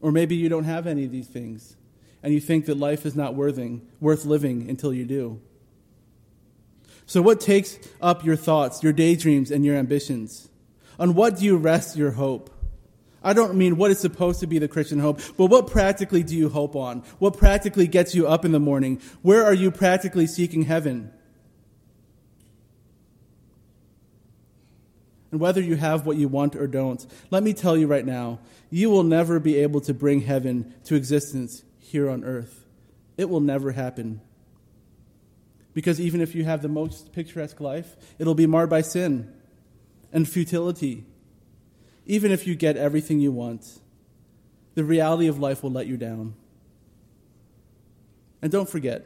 Or 0.00 0.12
maybe 0.12 0.36
you 0.36 0.48
don't 0.48 0.64
have 0.64 0.86
any 0.86 1.04
of 1.04 1.10
these 1.10 1.28
things 1.28 1.76
and 2.22 2.34
you 2.34 2.40
think 2.40 2.66
that 2.66 2.76
life 2.76 3.06
is 3.06 3.14
not 3.14 3.34
worthing, 3.34 3.86
worth 4.00 4.24
living 4.24 4.68
until 4.68 4.92
you 4.92 5.04
do. 5.04 5.40
So, 7.06 7.22
what 7.22 7.40
takes 7.40 7.78
up 8.00 8.24
your 8.24 8.34
thoughts, 8.34 8.82
your 8.82 8.92
daydreams, 8.92 9.52
and 9.52 9.64
your 9.64 9.76
ambitions? 9.76 10.48
On 10.98 11.14
what 11.14 11.38
do 11.38 11.44
you 11.44 11.56
rest 11.56 11.96
your 11.96 12.10
hope? 12.10 12.50
I 13.22 13.32
don't 13.32 13.54
mean 13.54 13.76
what 13.76 13.90
is 13.90 13.98
supposed 13.98 14.40
to 14.40 14.46
be 14.46 14.58
the 14.58 14.68
Christian 14.68 14.98
hope, 14.98 15.20
but 15.36 15.46
what 15.46 15.68
practically 15.68 16.22
do 16.22 16.36
you 16.36 16.48
hope 16.48 16.74
on? 16.74 17.04
What 17.18 17.36
practically 17.36 17.86
gets 17.86 18.14
you 18.14 18.26
up 18.26 18.44
in 18.44 18.52
the 18.52 18.60
morning? 18.60 19.00
Where 19.22 19.44
are 19.44 19.54
you 19.54 19.70
practically 19.70 20.26
seeking 20.26 20.62
heaven? 20.62 21.12
And 25.30 25.40
whether 25.40 25.60
you 25.60 25.76
have 25.76 26.06
what 26.06 26.16
you 26.16 26.28
want 26.28 26.54
or 26.54 26.66
don't, 26.66 27.04
let 27.30 27.42
me 27.42 27.52
tell 27.52 27.76
you 27.76 27.86
right 27.86 28.06
now, 28.06 28.38
you 28.70 28.90
will 28.90 29.02
never 29.02 29.40
be 29.40 29.56
able 29.56 29.80
to 29.82 29.94
bring 29.94 30.20
heaven 30.20 30.74
to 30.84 30.94
existence 30.94 31.62
here 31.78 32.08
on 32.08 32.24
earth. 32.24 32.64
It 33.16 33.28
will 33.28 33.40
never 33.40 33.72
happen. 33.72 34.20
Because 35.74 36.00
even 36.00 36.20
if 36.20 36.34
you 36.34 36.44
have 36.44 36.62
the 36.62 36.68
most 36.68 37.12
picturesque 37.12 37.60
life, 37.60 37.96
it'll 38.18 38.34
be 38.34 38.46
marred 38.46 38.70
by 38.70 38.82
sin 38.82 39.32
and 40.12 40.28
futility 40.28 41.04
even 42.06 42.30
if 42.30 42.46
you 42.46 42.54
get 42.54 42.76
everything 42.76 43.20
you 43.20 43.32
want, 43.32 43.80
the 44.74 44.84
reality 44.84 45.26
of 45.26 45.38
life 45.38 45.62
will 45.62 45.72
let 45.72 45.86
you 45.86 45.96
down. 45.96 46.34
And 48.40 48.52
don't 48.52 48.68
forget, 48.68 49.04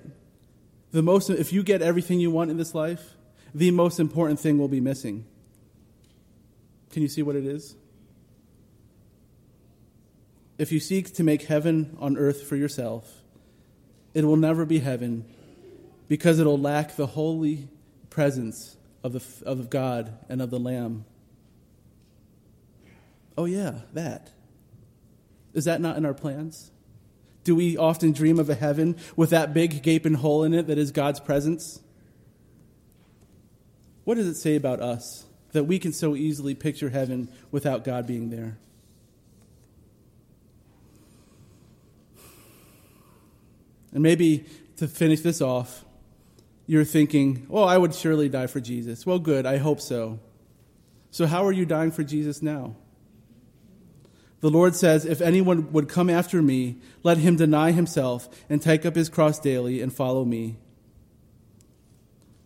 the 0.92 1.02
most, 1.02 1.30
if 1.30 1.52
you 1.52 1.62
get 1.62 1.80
everything 1.80 2.20
you 2.20 2.30
want 2.30 2.50
in 2.50 2.58
this 2.58 2.74
life, 2.74 3.14
the 3.54 3.70
most 3.70 3.98
important 3.98 4.38
thing 4.38 4.58
will 4.58 4.68
be 4.68 4.80
missing. 4.80 5.24
Can 6.91 7.03
you 7.03 7.09
see 7.09 7.22
what 7.22 7.36
it 7.36 7.47
is? 7.47 7.76
If 10.59 10.72
you 10.72 10.80
seek 10.80 11.14
to 11.14 11.24
make 11.24 11.43
heaven 11.43 11.97
on 12.01 12.18
earth 12.18 12.43
for 12.43 12.57
yourself, 12.57 13.22
it 14.12 14.24
will 14.24 14.36
never 14.36 14.66
be 14.66 14.80
heaven 14.80 15.24
because 16.09 16.38
it'll 16.38 16.59
lack 16.59 16.97
the 16.97 17.07
holy 17.07 17.68
presence 18.11 18.76
of, 19.03 19.12
the, 19.12 19.22
of 19.47 19.70
God 19.70 20.18
and 20.28 20.43
of 20.43 20.51
the 20.51 20.59
Lamb. 20.59 21.05
Oh, 23.38 23.45
yeah, 23.45 23.80
that. 23.95 24.30
Is 25.55 25.64
that 25.64 25.80
not 25.80 25.97
in 25.97 26.05
our 26.05 26.12
plans? 26.12 26.70
Do 27.45 27.55
we 27.55 27.76
often 27.76 28.12
dream 28.12 28.38
of 28.38 28.51
a 28.51 28.55
heaven 28.55 28.97
with 29.16 29.30
that 29.30 29.55
big 29.55 29.82
gaping 29.82 30.14
hole 30.14 30.45
in 30.45 30.53
it 30.53 30.66
that 30.66 30.76
is 30.76 30.91
God's 30.91 31.20
presence? 31.20 31.80
What 34.05 34.16
does 34.16 34.26
it 34.26 34.34
say 34.34 34.57
about 34.57 34.80
us 34.80 35.24
that 35.53 35.64
we 35.64 35.78
can 35.78 35.92
so 35.92 36.14
easily 36.14 36.55
picture 36.55 36.90
heaven 36.90 37.28
without 37.51 37.84
God 37.84 38.07
being 38.07 38.30
there? 38.30 38.57
And 43.92 44.03
maybe 44.03 44.44
to 44.76 44.86
finish 44.86 45.20
this 45.20 45.40
off, 45.40 45.84
you're 46.66 46.84
thinking, 46.84 47.46
oh, 47.51 47.64
I 47.64 47.76
would 47.76 47.94
surely 47.94 48.28
die 48.28 48.46
for 48.46 48.61
Jesus. 48.61 49.05
Well, 49.05 49.18
good, 49.18 49.44
I 49.46 49.57
hope 49.57 49.80
so. 49.80 50.20
So, 51.11 51.26
how 51.26 51.44
are 51.44 51.53
you 51.53 51.66
dying 51.66 51.90
for 51.90 52.05
Jesus 52.05 52.40
now? 52.40 52.76
The 54.40 54.51
Lord 54.51 54.74
says, 54.74 55.05
If 55.05 55.20
anyone 55.20 55.72
would 55.72 55.88
come 55.88 56.09
after 56.09 56.40
me, 56.40 56.78
let 57.03 57.18
him 57.18 57.36
deny 57.36 57.72
himself 57.72 58.28
and 58.48 58.62
take 58.62 58.86
up 58.86 58.94
his 58.94 59.09
cross 59.09 59.38
daily 59.38 59.82
and 59.82 59.92
follow 59.92 60.24
me. 60.24 60.57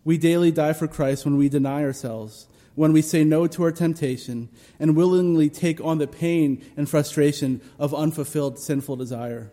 We 0.05 0.19
daily 0.19 0.51
die 0.51 0.73
for 0.73 0.89
Christ 0.89 1.25
when 1.25 1.37
we 1.37 1.49
deny 1.49 1.83
ourselves, 1.85 2.47
when 2.75 2.93
we 2.93 3.03
say 3.03 3.25
no 3.25 3.47
to 3.47 3.63
our 3.63 3.73
temptation, 3.73 4.49
and 4.79 4.97
willingly 4.97 5.49
take 5.49 5.81
on 5.81 5.99
the 5.99 6.07
pain 6.07 6.65
and 6.77 6.89
frustration 6.89 7.61
of 7.79 7.95
unfulfilled 7.95 8.59
sinful 8.59 8.97
desire. 8.97 9.53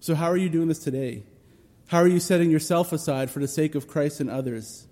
So, 0.00 0.14
how 0.14 0.26
are 0.26 0.36
you 0.36 0.48
doing 0.48 0.68
this 0.68 0.78
today? 0.78 1.24
How 1.88 1.98
are 1.98 2.08
you 2.08 2.20
setting 2.20 2.50
yourself 2.50 2.92
aside 2.92 3.30
for 3.30 3.40
the 3.40 3.48
sake 3.48 3.74
of 3.74 3.86
Christ 3.88 4.20
and 4.20 4.30
others? 4.30 4.86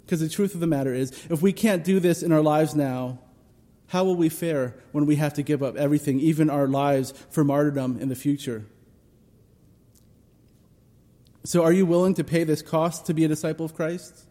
Because 0.00 0.20
the 0.20 0.28
truth 0.28 0.54
of 0.54 0.60
the 0.60 0.66
matter 0.66 0.92
is, 0.92 1.10
if 1.30 1.40
we 1.40 1.52
can't 1.52 1.84
do 1.84 2.00
this 2.00 2.22
in 2.22 2.32
our 2.32 2.42
lives 2.42 2.74
now, 2.74 3.18
How 3.88 4.04
will 4.04 4.16
we 4.16 4.28
fare 4.28 4.74
when 4.92 5.06
we 5.06 5.16
have 5.16 5.34
to 5.34 5.42
give 5.42 5.62
up 5.62 5.76
everything, 5.76 6.18
even 6.20 6.50
our 6.50 6.66
lives, 6.66 7.12
for 7.30 7.44
martyrdom 7.44 7.98
in 8.00 8.08
the 8.08 8.14
future? 8.14 8.66
So, 11.44 11.62
are 11.62 11.72
you 11.72 11.84
willing 11.84 12.14
to 12.14 12.24
pay 12.24 12.44
this 12.44 12.62
cost 12.62 13.06
to 13.06 13.14
be 13.14 13.24
a 13.24 13.28
disciple 13.28 13.66
of 13.66 13.74
Christ? 13.74 14.24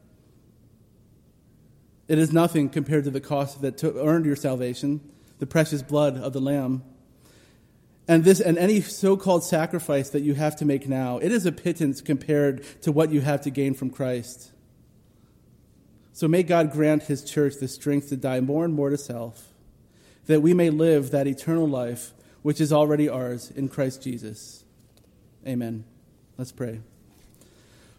It 2.07 2.19
is 2.19 2.33
nothing 2.33 2.69
compared 2.69 3.05
to 3.05 3.11
the 3.11 3.21
cost 3.21 3.61
that 3.61 3.83
earned 3.83 4.25
your 4.25 4.35
salvation, 4.35 5.01
the 5.39 5.45
precious 5.45 5.81
blood 5.81 6.17
of 6.17 6.33
the 6.33 6.41
Lamb. 6.41 6.83
And 8.07 8.25
this 8.25 8.41
and 8.41 8.57
any 8.57 8.81
so-called 8.81 9.45
sacrifice 9.45 10.09
that 10.09 10.21
you 10.21 10.33
have 10.33 10.57
to 10.57 10.65
make 10.65 10.87
now, 10.87 11.19
it 11.19 11.31
is 11.31 11.45
a 11.45 11.51
pittance 11.51 12.01
compared 12.01 12.81
to 12.81 12.91
what 12.91 13.11
you 13.11 13.21
have 13.21 13.41
to 13.41 13.49
gain 13.49 13.73
from 13.73 13.89
Christ. 13.89 14.51
So 16.11 16.27
may 16.27 16.43
God 16.43 16.71
grant 16.71 17.03
his 17.03 17.23
church 17.23 17.55
the 17.59 17.67
strength 17.67 18.09
to 18.09 18.17
die 18.17 18.41
more 18.41 18.65
and 18.65 18.73
more 18.73 18.89
to 18.89 18.97
self, 18.97 19.53
that 20.27 20.41
we 20.41 20.53
may 20.53 20.69
live 20.69 21.11
that 21.11 21.27
eternal 21.27 21.67
life 21.67 22.13
which 22.41 22.59
is 22.59 22.73
already 22.73 23.07
ours 23.07 23.49
in 23.51 23.69
Christ 23.69 24.03
Jesus. 24.03 24.65
Amen. 25.47 25.85
Let's 26.37 26.51
pray. 26.51 26.81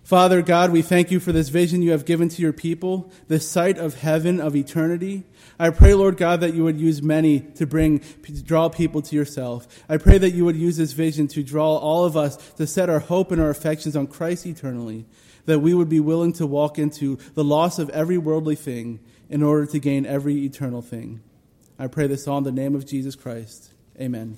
Father 0.04 0.42
God, 0.42 0.70
we 0.70 0.82
thank 0.82 1.10
you 1.10 1.18
for 1.18 1.32
this 1.32 1.48
vision 1.48 1.80
you 1.80 1.92
have 1.92 2.04
given 2.04 2.28
to 2.28 2.42
your 2.42 2.52
people, 2.52 3.10
this 3.28 3.50
sight 3.50 3.78
of 3.78 3.94
heaven, 3.94 4.38
of 4.38 4.54
eternity. 4.54 5.24
I 5.58 5.70
pray, 5.70 5.94
Lord 5.94 6.18
God, 6.18 6.40
that 6.40 6.52
you 6.52 6.62
would 6.64 6.78
use 6.78 7.02
many 7.02 7.40
to 7.40 7.66
bring, 7.66 8.00
to 8.00 8.42
draw 8.42 8.68
people 8.68 9.00
to 9.00 9.16
yourself. 9.16 9.66
I 9.88 9.96
pray 9.96 10.18
that 10.18 10.32
you 10.32 10.44
would 10.44 10.56
use 10.56 10.76
this 10.76 10.92
vision 10.92 11.26
to 11.28 11.42
draw 11.42 11.78
all 11.78 12.04
of 12.04 12.18
us 12.18 12.36
to 12.52 12.66
set 12.66 12.90
our 12.90 12.98
hope 12.98 13.32
and 13.32 13.40
our 13.40 13.48
affections 13.48 13.96
on 13.96 14.06
Christ 14.06 14.44
eternally, 14.44 15.06
that 15.46 15.60
we 15.60 15.72
would 15.72 15.88
be 15.88 16.00
willing 16.00 16.34
to 16.34 16.46
walk 16.46 16.78
into 16.78 17.16
the 17.32 17.44
loss 17.44 17.78
of 17.78 17.88
every 17.88 18.18
worldly 18.18 18.56
thing 18.56 19.00
in 19.30 19.42
order 19.42 19.64
to 19.64 19.78
gain 19.78 20.04
every 20.04 20.44
eternal 20.44 20.82
thing. 20.82 21.22
I 21.78 21.86
pray 21.86 22.08
this 22.08 22.28
all 22.28 22.38
in 22.38 22.44
the 22.44 22.52
name 22.52 22.74
of 22.74 22.84
Jesus 22.84 23.16
Christ. 23.16 23.70
Amen. 23.98 24.36